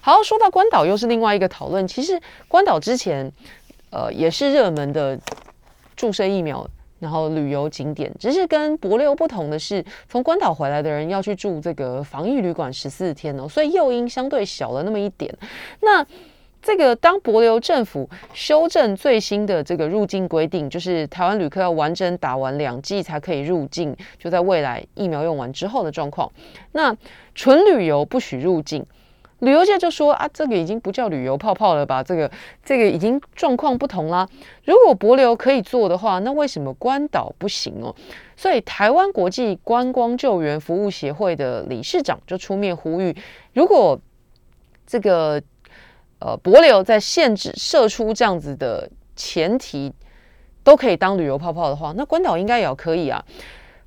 [0.00, 1.86] 好，说到关岛，又是另外一个讨论。
[1.86, 3.30] 其实关岛之前，
[3.90, 5.18] 呃，也是热门的
[5.96, 6.66] 注射疫苗，
[6.98, 8.12] 然后旅游景点。
[8.18, 15.34] 只是跟博流不同的是，从关岛回来的人要去住这个防疫旅馆十四天哦，所以诱因相对小了那么一点。
[15.80, 16.06] 那
[16.60, 26.30] 这个当博流政府修正最新的这个入境规定，就是台湾旅客要完整打完两剂才可以入境，就在未来疫苗用完之后的状况。
[26.72, 26.94] 那
[27.34, 28.84] 纯旅游不许入境，
[29.38, 32.02] 旅游界就说啊，这个已经不叫旅游泡泡了吧？
[32.02, 32.30] 这个
[32.64, 34.28] 这个已经状况不同啦。
[34.64, 37.94] 如果博流可以做的话，那为什么关岛不行哦？
[38.36, 43.16] 所以台湾国际观光救援服务协会的理事长就出面呼吁，
[43.54, 43.98] 如果
[44.86, 45.40] 这个。
[46.20, 49.92] 呃，博流在限制射出这样子的前提
[50.64, 53.24] 都可以当旅游泡泡的话，那关岛应该也要可以啊？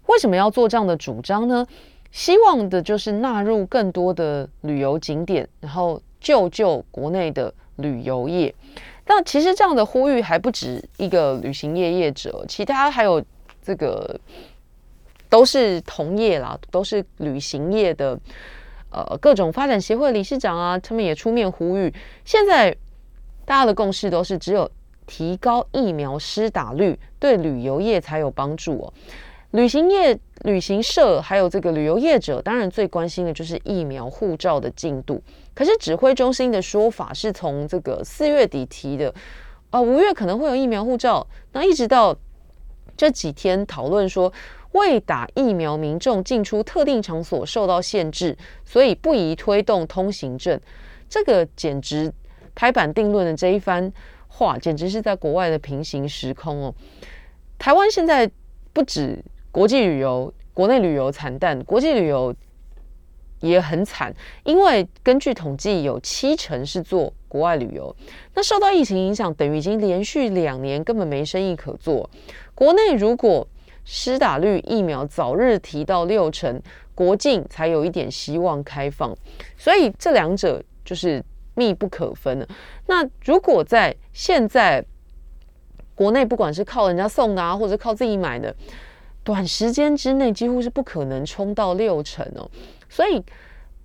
[0.08, 1.68] 为什么要做这样的主张呢？
[2.12, 8.54] 希望的就是纳入更多的旅游景点，然后救救国内的旅游业。
[9.04, 13.22] 但其实这样的呼吁还不止一个旅行业业者，其他还有
[13.62, 14.20] 这个
[15.30, 18.18] 都是同业啦，都是旅行业的。
[18.92, 21.94] 呃，各种发展协会理事长啊，他们也出面呼吁。
[22.26, 22.76] 现在
[23.46, 24.70] 大家的共识都是，只有
[25.08, 28.94] 提高疫苗施打率，对旅游业才有帮助哦。
[29.52, 35.22] 旅行业、旅行社还有这个旅游业者，当然最关心的就是疫苗护照的进度。
[35.54, 39.14] 可是指挥中心的说法是从这个四月底提的，
[39.70, 42.16] 啊，五月可能会有疫苗护照，那一直到
[42.96, 44.32] 这几天讨论说，
[44.74, 50.60] 未打疫苗民众进出特定场所受到限制，所以不宜推动通行证。
[51.10, 52.12] 这个简直
[52.56, 53.92] 拍板定论的这一番
[54.28, 56.74] 话，简直是在国外的平行时空哦。
[57.58, 58.30] 台湾现在
[58.74, 59.24] 不止。
[59.54, 62.34] 国际旅游、国内旅游惨淡，国际旅游
[63.42, 67.94] 也很惨，因为根据统计，有七成是做国外旅游。
[68.34, 72.10] 那受到疫情影响，等于已经连续两年根本没生意可做。
[72.56, 73.46] 国内如果
[73.94, 76.62] 施打率疫苗早日提到六成，
[76.96, 79.14] 国境才有一点希望开放。
[79.58, 81.22] 所以这两者就是
[81.56, 82.48] 密不可分的。
[82.88, 84.82] 那如果在现在
[85.94, 88.56] 国内，不管是靠人家送的啊，或者靠自己买的。
[89.26, 92.50] 短时间之内几乎是不可能冲到六成哦，
[92.88, 93.22] 所以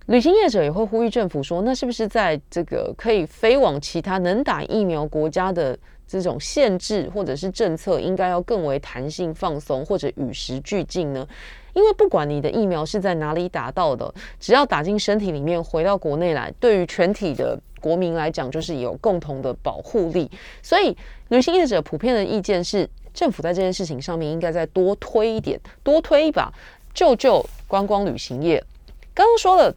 [0.06, 11.26] 旅行业者也会呼吁政府说，那是不是在这个可以飞往其他能打疫苗国家的这种限制或者是政策，应该要更为弹性放松或者与时俱进呢？
[11.74, 20.30] 因为不管你的疫苗是在哪里打到的，只要打进身体里面，回到国内来，对于全体的国民来讲，就是有共同的保护力。
[20.62, 20.96] 所以
[21.28, 22.88] 旅行业者普遍的意见是。
[23.16, 26.52] 政府在这件事情上面应该再多推一点，多推一把，
[26.92, 28.62] 救救观光旅行业。
[29.14, 29.74] 刚刚说了，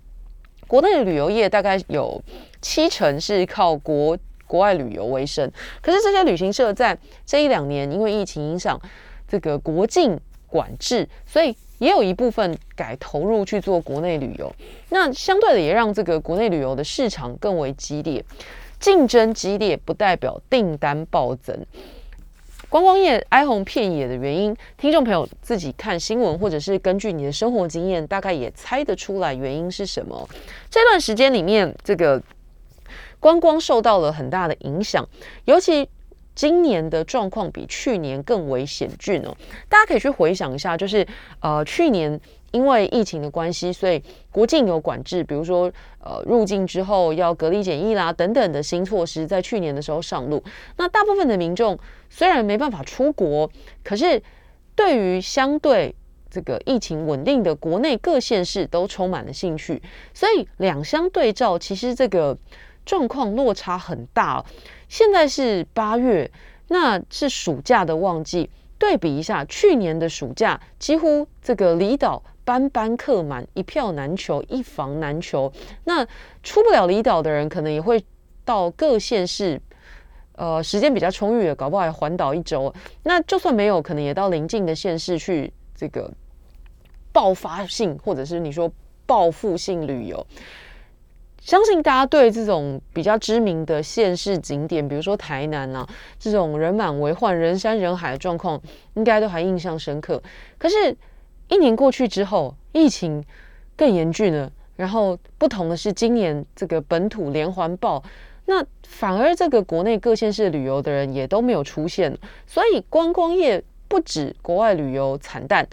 [0.67, 2.21] 国内的旅游业大概有
[2.61, 4.17] 七成是靠国
[4.49, 8.81] 国外旅游为生，可是这些旅行社在这一两年因为疫情影响，
[9.27, 14.51] 这个国境管制，所以也有一部分改投入去做国内旅游。
[14.89, 18.25] 那相对的也让这个国内旅游的市场更为激烈，
[18.79, 21.55] 竞争激烈不代表订单暴增。
[22.67, 30.27] 观光业哀鸿遍野的原因，听众朋友自己看新闻，或者是根据你的生活经验，大概也猜得出来原因是什么。
[30.69, 32.21] 这段时间里面，这个
[33.19, 35.07] 观光受到了很大的影响，
[35.45, 35.89] 尤其
[36.35, 39.35] 今年的状况比去年更为险峻哦。
[39.67, 41.05] 大家可以去回想一下，就是
[41.41, 42.19] 呃去年。
[42.51, 44.01] 因为疫情的关系，所以
[44.31, 50.43] 国境有管制，比如说呃入境之后要隔离检疫啦等等的新措施，在去年的时候上路。
[50.75, 51.77] 那大部分的民众
[52.09, 53.47] 虽然没办法出国，
[53.83, 54.19] 可是
[54.75, 55.93] 对于相对
[56.31, 59.79] 这个疫情稳定的国内各县市都充满了兴趣，
[60.15, 62.35] 所以两相对照，其实这个
[62.89, 64.43] 状况落差很大。
[64.87, 66.31] 现在是八月，
[66.69, 68.49] 那是暑假的旺季，
[68.79, 72.23] 对比一下去年的暑假，几乎这个离岛。
[72.43, 75.53] 班班客满，一票难求，一房难求。
[75.83, 76.03] 那
[76.41, 78.03] 出不了离岛的人，可能也会
[78.43, 79.61] 到各县市，
[80.31, 82.73] 呃，时间比较充裕的，搞不好还环岛一周。
[83.03, 86.11] 那就算没有，可能也到邻近的县市去这个
[87.13, 88.71] 爆发性，或者是你说
[89.05, 90.25] 报复性旅游。
[91.41, 98.61] 相信大家对这种比较知名的县市景点，比如说台南啊，这种人满为患、人山人海的状况，
[98.95, 100.21] 应该都还印象深刻。
[100.57, 100.95] 可是。
[101.51, 103.25] 一年过去之后，疫情
[103.75, 104.51] 更严峻了。
[104.75, 108.03] 然后不同的是，今年这个本土连环爆，
[108.45, 112.15] 那反而这个国内各县市旅游的人也都没有出现。
[112.45, 115.67] 所以观光业不止国外旅游惨淡，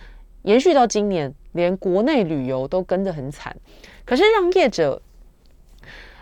[0.45, 3.55] 延续到今年，连国内旅游都跟得很惨。
[4.07, 5.03] 可是让业者，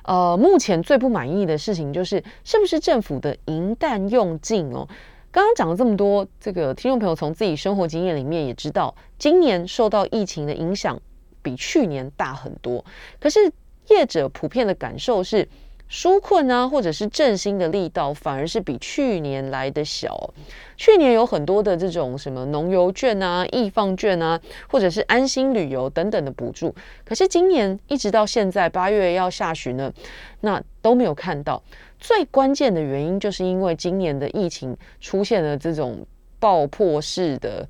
[0.04, 4.86] 呃，目前最不满意的事情就是，是不是政府的银弹用尽哦？
[5.30, 11.00] 刚刚讲了这么多，这个听众朋友从自己生活经验里面也知道，今年受到疫情的影响
[11.42, 12.84] 比去年大很多。
[13.18, 13.52] 可是
[13.88, 15.48] 业者普遍的感受是，
[15.90, 20.34] 纾困啊，或者是振兴的力道，反而是比去年来的小。
[20.76, 29.92] 去年有很多的这种什么农游券啊、易放券啊，或者是安心旅游等等的补助，可是今年一直到现在八月要下旬呢，
[30.40, 31.62] 那都没有看到。
[32.00, 36.04] 最关键的原因，就是因为今年的疫情出现了这种
[36.40, 37.68] 爆破式的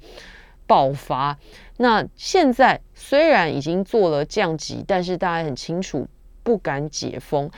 [0.66, 1.38] 爆发。
[1.77, 6.09] 那现在虽然已经做了降级，但是大家很清楚
[6.42, 7.50] 不敢解封。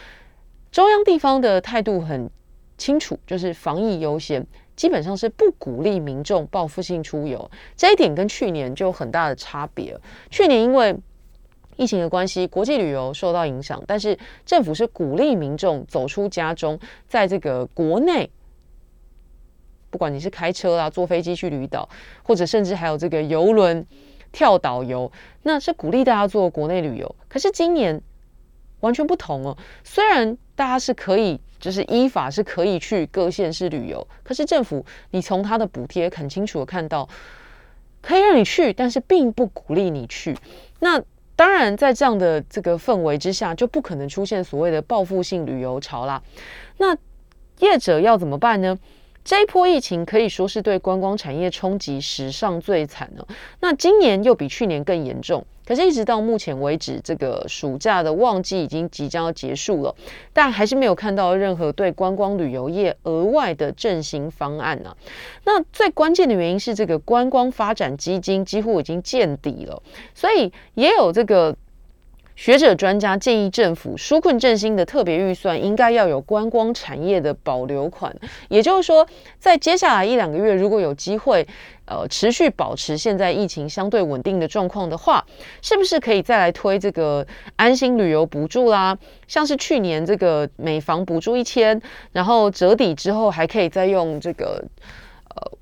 [0.71, 2.31] 中央地方的态度很
[2.77, 7.51] 清楚，就是防疫优先，基本上是不鼓励民众报复性出游。
[7.77, 9.99] 这一点跟去年就有很大的差别。
[10.31, 10.95] 去年因为
[11.77, 18.31] 疫情的关系，国际旅游受到影响，但是政府是鼓励民众走出家中，在这个国内，
[19.89, 21.89] 不管你是开车啊、坐飞机去旅岛，
[22.23, 23.87] 或者甚至还有这个游轮
[24.33, 25.11] 跳岛游，
[25.43, 27.17] 那是鼓励大家做国内旅游。
[27.29, 28.03] 可是今年
[28.81, 37.09] 完全不同哦，虽然大家是可以，就是依法是可以去各县市旅游，可是政府你从他的补贴很清楚的看到。
[38.03, 40.37] 可以让你去，但是并不鼓励你去。
[40.79, 41.03] 那
[41.35, 46.23] 当然，在这样的这个氛围之下，就不可能出现所谓的报复性旅游潮啦。
[46.79, 46.97] 那
[47.59, 48.79] 业者要怎么办呢？
[49.25, 53.27] 这一波疫情可以说是对观光产业冲击史上最惨了。
[53.59, 55.45] 那今年又比去年更严重。
[55.67, 59.95] 可是，一直到目前为止，这个暑假的旺季已经即将要结束了，
[60.33, 64.97] 但还是没有看到任何对观光旅游业额外的振兴方案呢。
[65.45, 69.83] 那最关键的原因是，这个观光发展基金几乎已经见底了，
[70.15, 71.57] 所以也有这个。
[72.37, 78.15] 学者专家建议政府纾困振兴的特别预算应该要有观光产业的保留款，
[78.49, 79.07] 也就是说，
[79.39, 81.47] 在接下来一两个月，如果有机会，
[81.87, 85.25] 呃，持续保持现在疫情相对稳定的状况的话，
[85.63, 87.27] 是不是可以再来推这个
[87.57, 88.97] 安心旅游补助啦？
[89.27, 91.81] 像是去年这个每房补助一千，
[92.13, 94.63] 然后折抵之后还可以再用这个，
[95.35, 95.53] 呃，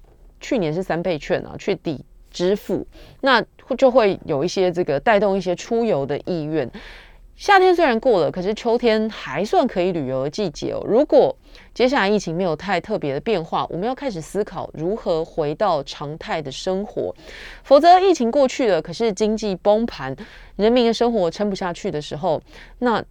[0.41, 2.05] 去年是三倍券啊，去抵。
[2.35, 2.85] 支付，
[3.21, 3.41] 那
[3.77, 6.71] 就会有一些这个带动一些出游的意愿。
[7.37, 10.81] 夏天虽然过了，可是秋天还算可以旅游的季节哦。
[10.87, 11.37] 如果
[11.75, 17.13] 接下来疫情没有太特别的变化，我们要开始思考如何回到常态的生活。
[17.65, 20.15] 否则，疫情过去了，可是经济崩盘，
[20.55, 22.41] 人民的生活撑不下去的时候，
[22.79, 23.05] 那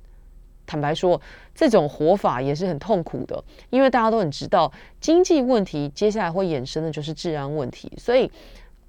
[0.66, 1.20] 坦白说，
[1.54, 3.44] 这种活法也是很痛苦的。
[3.72, 8.32] 因为大家都很知道，经济问题接下来会衍生的就是治安问题，所以。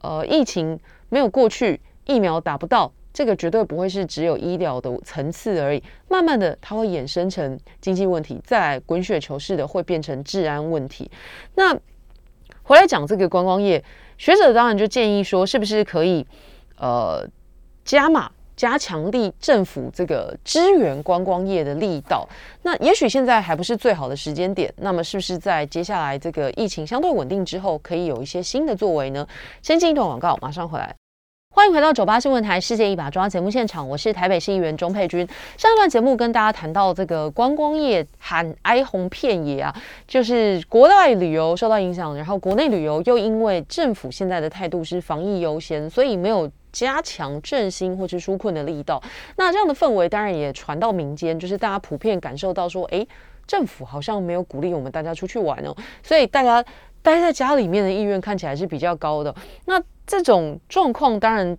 [0.06, 0.78] 呃，疫情
[1.14, 5.80] 没有过去，疫苗打不到，这个绝对不会是只有医疗的层次而已。
[6.08, 11.08] 慢慢的，它会衍生成经济问题，再来滚雪球式的会变成治安问题。
[11.54, 11.72] 那
[12.64, 13.84] 回来讲这个观光业，
[14.18, 16.26] 学者当然就建议说，是不是可以
[16.78, 17.24] 呃
[17.84, 18.28] 加码？
[18.56, 22.24] 加强力政府这个支援观光业的力道，
[22.62, 24.72] 那也许现在还不是最好的时间点。
[24.76, 29.26] 那么是不是在接下来这个疫情相对稳定之后，可以有一些新的作为呢？
[29.60, 30.94] 先进一段广告，马上回来。
[31.57, 35.24] 欢迎回到九八新闻台《世界一把抓》节目现场，我是台北市议员钟佩君。
[35.57, 39.72] 上一段节目跟大家谈到这个观光业喊哀鸿遍野啊，
[40.05, 46.50] 就是国外旅游受到影响，然后国内旅游又因为政府现在的态度是防疫优先，所以没有。
[46.72, 49.00] 加强振兴或是纾困的力道，
[49.36, 53.07] 那这样的氛围当然也传到民间，就是大家普遍感受到说，哎，
[53.46, 56.61] 政府好像没有鼓励我们大家出去玩哦，所以大家
[57.00, 59.32] 待在家里面的意愿看起来是比较高的。
[59.66, 61.57] 那这种状况当然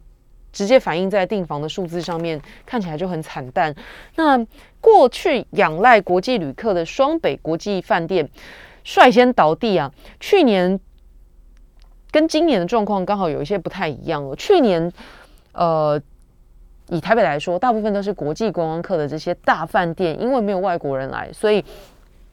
[0.52, 3.76] 直接反映在订房的数字上面，看起来就很惨淡。
[4.16, 4.46] 那
[4.80, 8.30] 过去仰赖国际旅客的双北国际饭店
[8.84, 10.80] 率先倒地啊，去年。
[12.12, 14.34] 跟今年的状况刚好有一些不太一样哦。
[14.38, 14.89] 去年，
[15.52, 16.02] 呃，
[16.88, 21.62] 以台北来说，大部分都是国际观光客的这些大饭店，因为没有外国人来，所以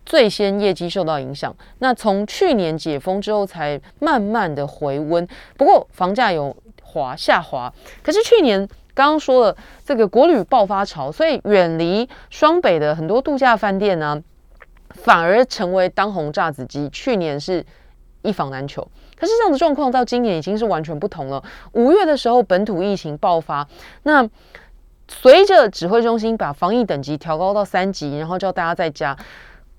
[0.05, 1.55] 最先业绩受到影响。
[1.78, 5.26] 那从去年解封之后，才慢慢的回温。
[5.57, 7.72] 不过房价有滑下滑。
[8.03, 14.22] 可是去年刚刚说了，这个国旅爆发潮，所以远离双北的很多度假饭店呢，
[14.90, 16.88] 反而成为当红炸子鸡。
[16.90, 17.64] 去年是
[18.22, 18.86] 一房难求。
[19.16, 21.42] 可是这样的状况到今年已经是完全不同了。
[21.72, 23.66] 五月的时候，本土疫情爆发，
[24.03, 24.28] 那
[25.09, 29.16] 随着指挥中心把防疫等级调高到三级，然后叫大家在家。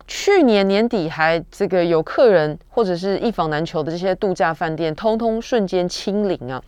[0.07, 6.61] 去年年底还这个有客人或者是一房难求的这些度假饭店，通通瞬间清零啊！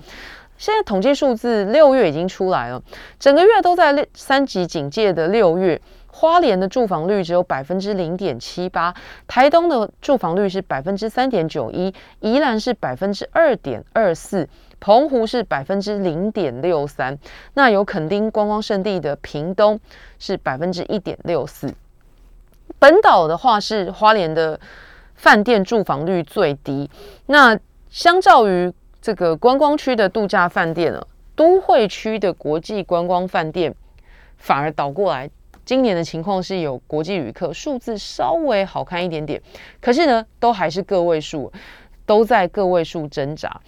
[0.57, 2.81] 现在统计数字，六月已经出来了，
[3.19, 5.81] 整个月都在三级警戒的六月。
[6.17, 8.95] 花莲的住房率只有百分之零点七八，
[9.27, 14.47] 台东的住房率是百分之三点九一，宜兰是百分之二点二四，
[14.79, 17.19] 澎湖是百分之零点六三。
[17.55, 19.77] 那有垦丁观光胜地的屏东
[20.17, 21.73] 是百分之一点六四。
[22.79, 24.59] 本岛的话是花莲的
[25.15, 26.89] 饭店住房率最低。
[27.27, 27.57] 那
[27.89, 33.73] 相较于这个观光区的度假饭店呢，都会区的国际观光饭店
[34.37, 35.29] 反而倒过来。
[35.63, 39.41] 今年的情况是有国际旅客数字稍微好看一点点，
[39.81, 41.51] 可是呢，都还是个位数，
[42.05, 43.59] 都在个位数挣扎。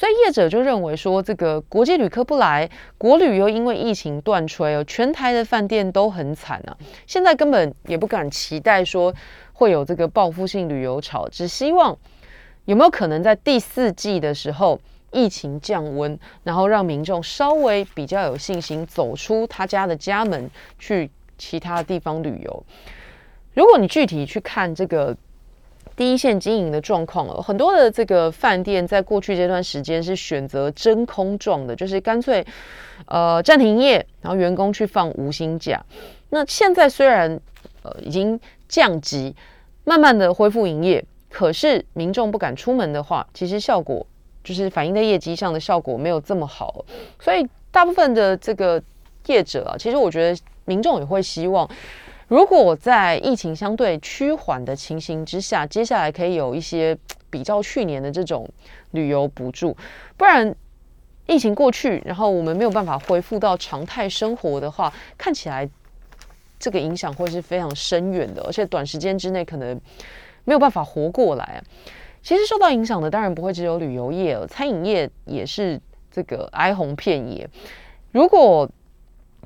[0.00, 6.74] 所以业者就认为说，这个国际旅客不来，国旅又因为疫情断炊哦，全台的饭店都很惨啊。
[7.06, 9.14] 现在根本也不敢期待说
[9.52, 11.94] 会有这个报复性旅游潮，只希望
[12.64, 14.80] 有没有可能在第四季的时候。
[15.12, 20.48] 疫情降温，然后让民众稍微比较有信心走出他家的家门，
[20.78, 22.64] 去其他地方旅游。
[23.52, 25.16] 如果你具体去看这个
[26.00, 32.42] 第一线经营的状况了，很多的这个饭店在过去这段时间是选择真空状的，就是干脆
[33.04, 35.84] 呃暂停营业，然后员工去放无薪假。
[36.30, 37.38] 那现在虽然
[37.82, 39.36] 呃已经降级，
[39.84, 44.06] 慢慢的恢复营业，可是民众不敢出门的话，其实效果。
[44.42, 46.82] 就是反映在业绩上的效果没有这么好，
[47.20, 48.82] 所以大部分的这个
[49.26, 51.68] 业者啊，其实我觉得民众也会希望，
[52.30, 56.96] 如果在疫情相对趋缓的情形之下，接下来可以有一些
[57.28, 58.48] 比较去年的这种
[58.92, 59.76] 旅游补助，
[60.16, 60.54] 不然
[61.26, 65.68] 疫情过去，然后我们没有办法恢复到常态生活的话，看起来
[66.56, 69.80] 这个影响会是非常深远的，而且短时间之内可能
[70.44, 71.60] 没有办法活过来。
[72.22, 75.80] 其实受到影响的当然不会只有旅游业了，餐饮业也是
[76.12, 77.50] 这个哀鸿遍野。
[78.12, 78.70] 如果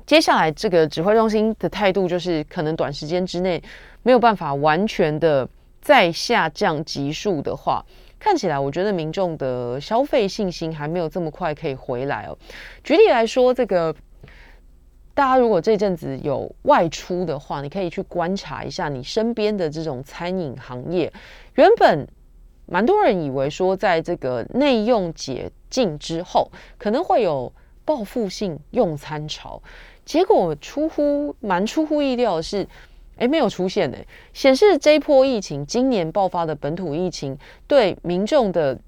[0.05, 3.61] 接下来这个指挥中心的态度就是可能短时间之内
[4.03, 5.47] 没有办法完全的
[5.81, 7.85] 再下降级数的话，
[8.19, 12.37] 看起来我觉得民众的消费信心还没有这么快可以回来哦。
[12.83, 13.95] 举例来说，这个
[15.13, 21.11] 大家如果这阵子有外出的话，你可以去观察一下你身边的这种餐饮行业，
[21.55, 22.07] 原本。
[22.67, 27.53] 蛮多人以为说，在这个内用解禁之后，可能会有
[27.85, 29.61] 报复性用餐潮，
[30.05, 32.67] 结果出乎蛮出乎意料的是，
[33.17, 33.97] 哎，没有出现呢。
[34.33, 37.37] 显示这一波疫情，今年爆发的本土疫情，
[37.67, 38.79] 对民众的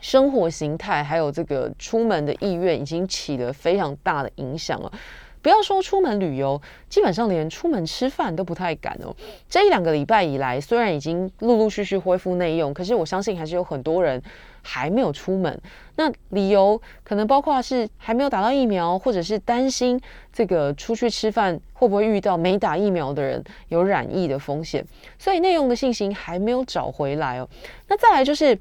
[0.00, 4.92] 生活形态还有这个出门的意愿，已经起了非常大的影响了。
[5.40, 9.14] 不要说出门旅游，基本上连出门吃饭都不太敢哦。
[9.48, 14.20] 这一两个礼拜以来，虽然已经陆陆续续恢复内用，可是我相信还是有很多人
[14.66, 15.60] 还没有出门。
[15.94, 19.98] 那理由可能包括是还没有打到疫苗，或者是担心
[20.32, 24.84] 这个出去吃饭会不会遇到没打疫苗的人有染疫的风险，
[25.18, 27.48] 所以内用的信心还没有找回来哦。
[27.88, 28.58] 那再来就是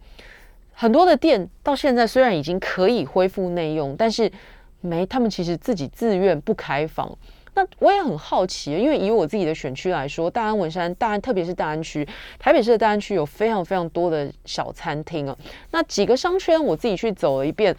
[0.71, 4.31] 很多的店到现在虽然已经可以恢复内用，但是
[4.81, 7.11] 没，他们其实自己自愿不开放。
[7.55, 15.35] 那我也很好奇，因为以我自己的选区来说，大安文山、大安，特别是大安区，台北市的大安区有非常非常多的小餐厅啊。
[15.71, 17.75] 那几个商圈，我自己去走了一遍，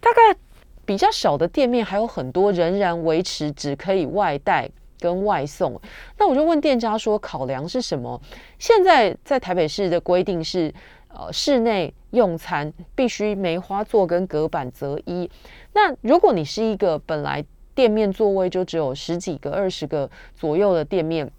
[0.00, 0.38] 大概
[0.84, 4.68] 比较小的店面还有很多仍然维持只可以外带
[4.98, 5.80] 跟外送。
[6.18, 8.20] 那我就问店家说，考量是什么？
[8.58, 10.74] 现在在台北市的规定是，
[11.08, 15.30] 呃，室内用餐必须梅花座跟隔板择一。
[15.72, 17.44] 那如果你是一个本来
[17.74, 21.30] 店面座位就只有十几个、二十个左右的店面，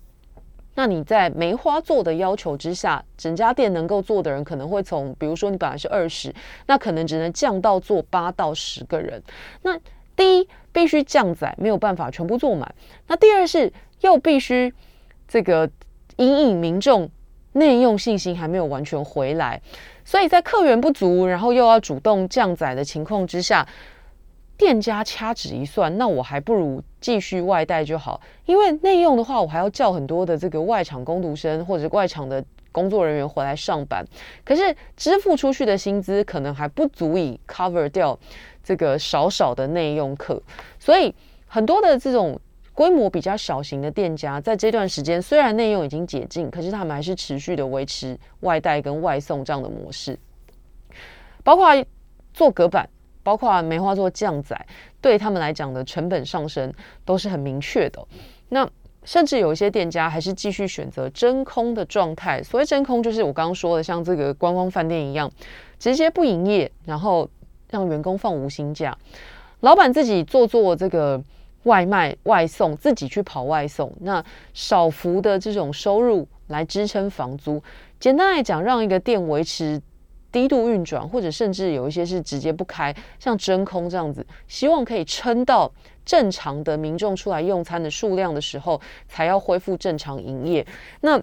[0.75, 6.33] 那你在梅花座的要求之下，整家店能够坐的人可能会从，比如说你本来是二十，
[6.67, 9.21] 那可能只能降到坐八到十个人。
[9.63, 9.77] 那
[10.15, 12.73] 第一必须降载，没有办法全部坐满。
[13.07, 14.73] 那第二是又必须
[15.27, 15.69] 这个
[16.15, 17.09] 隐隐民众
[17.51, 19.61] 内用信心还没有完全回来，
[20.05, 23.67] 所以在客源不足，然后又要主动降载的情况之下。
[24.61, 34.05] 店家掐指一算，那我还不如继续外带就好，因为内用的话，我还要叫很多的这个外场工读生或者外场的工作人员回来上班，
[34.45, 38.15] 可是支付出去的薪资可能还不足以 cover 掉
[38.63, 40.39] 这个少少的内用客，
[40.77, 41.11] 所以
[41.47, 42.39] 很多的这种
[42.75, 50.19] 规模比较小型的店家，在这段时间虽然内用已经解禁，可是他们还是持续的维持外带跟外送这样的模式，
[51.43, 51.83] 包括
[52.31, 52.87] 做隔板。
[53.23, 54.65] 包括梅花座降载，
[54.99, 56.73] 对他们来讲的成本上升
[57.05, 58.05] 都是很明确的。
[58.49, 58.69] 那
[59.03, 62.43] 甚至有一些店家还是继续选择真空的状态。
[62.43, 65.31] 所谓真空，就是我刚刚说的，像这个观光饭店一样，
[65.79, 67.27] 直接不营业，然后
[67.69, 68.97] 让员工放无薪假，
[69.61, 71.21] 老板自己做做这个
[71.63, 77.61] 外卖外送，自己去跑外送，那少幅的这种收入来支撑房租。
[77.99, 79.81] 简单来讲，让一个店维持。
[80.31, 85.69] 低度运转，或者甚至有一些是直接不开，像真空这样子，希望可以撑到
[86.05, 88.79] 正常的民众出来用餐的数量的时候，
[89.09, 90.65] 才要恢复正常营业。
[91.01, 91.21] 那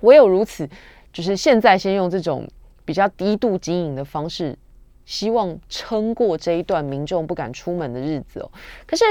[0.00, 0.68] 唯有如此，
[1.12, 2.44] 就是现在先用这种
[2.84, 4.58] 比较低度经营的方式，
[5.06, 8.50] 希望撑过这一段民众不敢出门的日子哦。
[8.84, 9.04] 可是，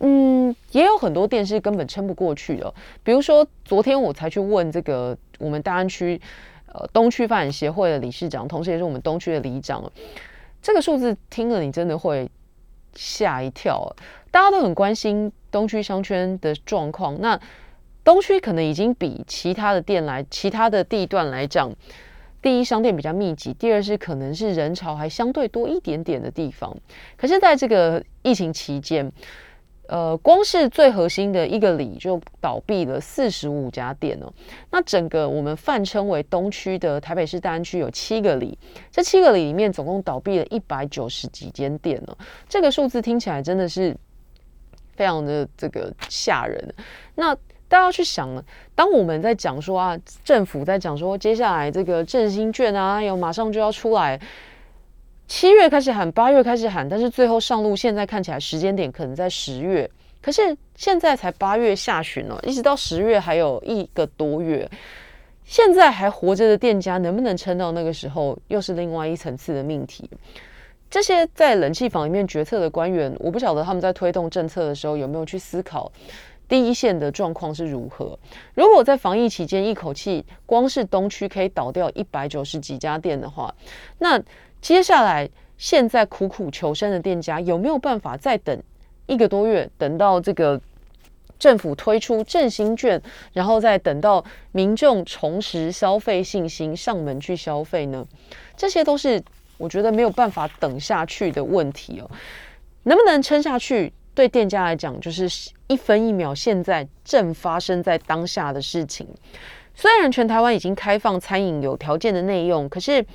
[0.00, 2.72] 嗯，也有很多店是根本撑不过去的。
[3.04, 6.18] 比如说，昨天我才去问这个我们大安区。
[6.76, 9.90] 呃，东区发展协会的理事长，同时也是我们东区的里长，
[10.60, 12.30] 这个数字听了你真的会
[12.94, 13.94] 吓一跳。
[14.30, 17.40] 大家都很关心东区商圈的状况，那
[18.04, 21.72] 东区可能已经比其他的店来、其他的地段来讲，
[22.42, 26.76] 第一商店比较密集，第二是可能是人潮还相对多一点点的地方。
[27.16, 29.10] 可是，在这个疫情期间，
[29.88, 34.32] 呃，光是最核心的一个里就倒闭了四十五家店哦。
[34.70, 38.58] 那整个我们泛称为东区的台北市大安区有七个里，
[38.90, 42.16] 这七个里里面总共倒闭了一百九十几间店呢。
[42.48, 43.96] 这个数字听起来真的是
[44.94, 46.74] 非常的这个吓人。
[47.14, 47.34] 那
[47.68, 48.28] 大家要去想，
[48.74, 54.20] 当我们在讲说啊，政府在讲说接下来这个振兴券啊，有马上就要出来，
[55.28, 59.90] 七月开始喊，八月开始喊，但是最后上路，现在看起来时间点可能在十月。
[60.22, 64.68] 可是现在才八月下旬了，一直到十月还有一个多月，
[65.44, 70.08] 现在还活着的店家能不能撑到那个时候，又是另外一层次的命题。
[70.88, 75.90] 这些在冷气房里面决策的官员，我不晓得他们在推动政策的时候有没有去思考
[76.48, 78.16] 第一线的状况是如何。
[78.54, 83.52] 如果在防疫期间一口气光是东区可以倒掉一百九十几家店的话，
[83.98, 84.20] 那
[84.60, 88.62] 接下来，现在苦苦求生的店家有没有办法再等
[89.06, 90.60] 一个多月，等到这个
[91.38, 93.00] 政府推出振兴券，
[93.32, 98.04] 然后再等到民众重拾消费信心，上门去消费呢？
[98.56, 99.22] 这些都是
[99.56, 102.10] 我觉得没有办法等下去的问题哦。
[102.82, 105.28] 能不能撑下去，对店家来讲，就是
[105.68, 109.06] 一分一秒现在正发生在当下的事情。
[109.74, 113.06] 虽然全台湾已经开放餐饮有条件的内用，可是。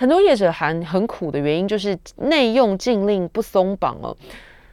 [0.00, 4.16] 很多业者还很苦的原因，就是内用禁令不松绑哦。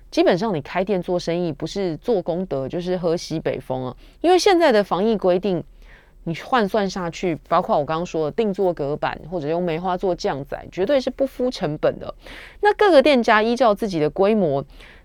[0.09, 3.93] 基本上你开店做生意，不是做功德，就是喝西北风啊。
[4.21, 5.61] 因为现在的防疫规定，
[6.23, 12.15] 你换算下去，包括我刚刚说的定做隔板或者用梅花做降载，绝对是不敷成本的。
[12.61, 14.63] 那各个店家依照自己的规模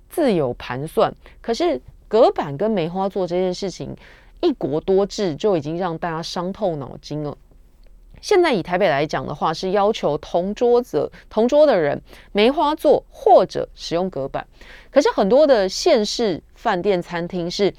[0.09, 3.93] 自有盘算，可是隔板跟梅花做这件事情，
[4.41, 7.37] 一国多制就已经让大家伤透脑筋了。
[8.23, 12.01] 现在以台北来讲的话，是要求同桌者同桌的人
[12.33, 14.47] 梅花座或者使用隔板。
[14.91, 17.75] 可是很多的县市饭店餐厅是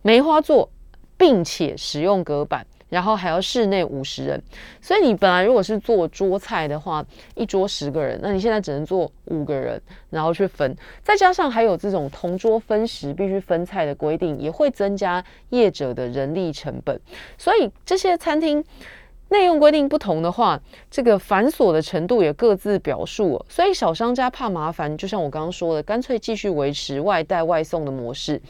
[0.00, 0.70] 梅花座，
[1.18, 4.40] 并且使用隔板，然后还要室内五十人。
[4.80, 10.76] 所以你本来如果是做桌菜的话，一桌十个人，那你现在只能做五个人，然后去分。
[11.02, 17.00] 再加上还有这种同桌分食必须分菜的规定，也会增加业者的人力成本。
[17.36, 18.64] 所以这些餐厅。
[19.30, 20.60] 内用规定不同的话，
[20.90, 23.44] 这个繁琐的程度也各自表述。
[23.48, 28.40] 所以小商家怕麻烦，就像我刚刚说的，干脆继续维持外带外送的模式。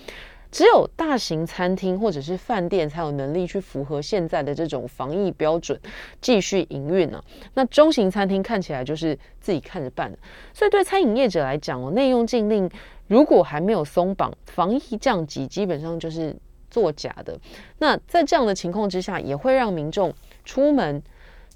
[0.50, 5.78] 只有大型餐厅或者是饭店才有能力去符合现在的这种防疫标准，
[6.20, 7.22] 继续营运呢。
[7.54, 10.10] 那中型餐厅看起来就是自己看着办。
[10.52, 12.68] 所以对餐饮业者来讲哦，内用禁令
[13.06, 16.34] 如果还没有松绑，防疫降级基本上就是
[16.68, 17.38] 作假的。
[17.78, 20.12] 那在这样的情况之下，也会让民众。
[20.44, 21.02] 出门，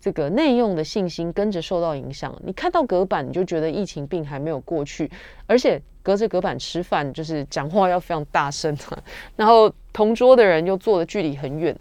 [0.00, 2.38] 这个内用的信心跟着受到影响。
[2.44, 5.10] 你看到隔板，你就觉得疫情病还没有过去，
[5.46, 8.76] 而且隔着隔板吃饭，就是讲话要非常大声
[9.36, 11.74] 然后同桌的人又坐的距离很远，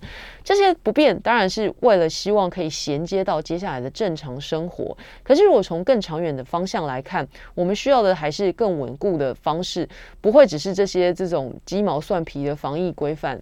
[0.44, 4.96] 这些不便当然是为了希望可以衔接到接下来的正常生活。
[5.24, 9.90] 可是如果从更长远的方向来看，我们需要的还是更稳固的方式，
[10.22, 13.42] 不会只是这些这种鸡毛蒜皮的防疫规范，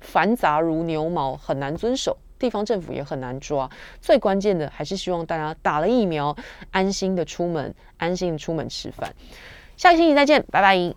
[0.00, 2.16] 繁杂如牛毛，很难遵守。
[2.40, 3.70] 地方政府也很难抓，
[4.00, 6.34] 最关键的还是希望大家打了疫苗，
[6.72, 9.14] 安心的出门，安心的出门吃饭。
[9.76, 10.80] 下个星期再见，拜拜。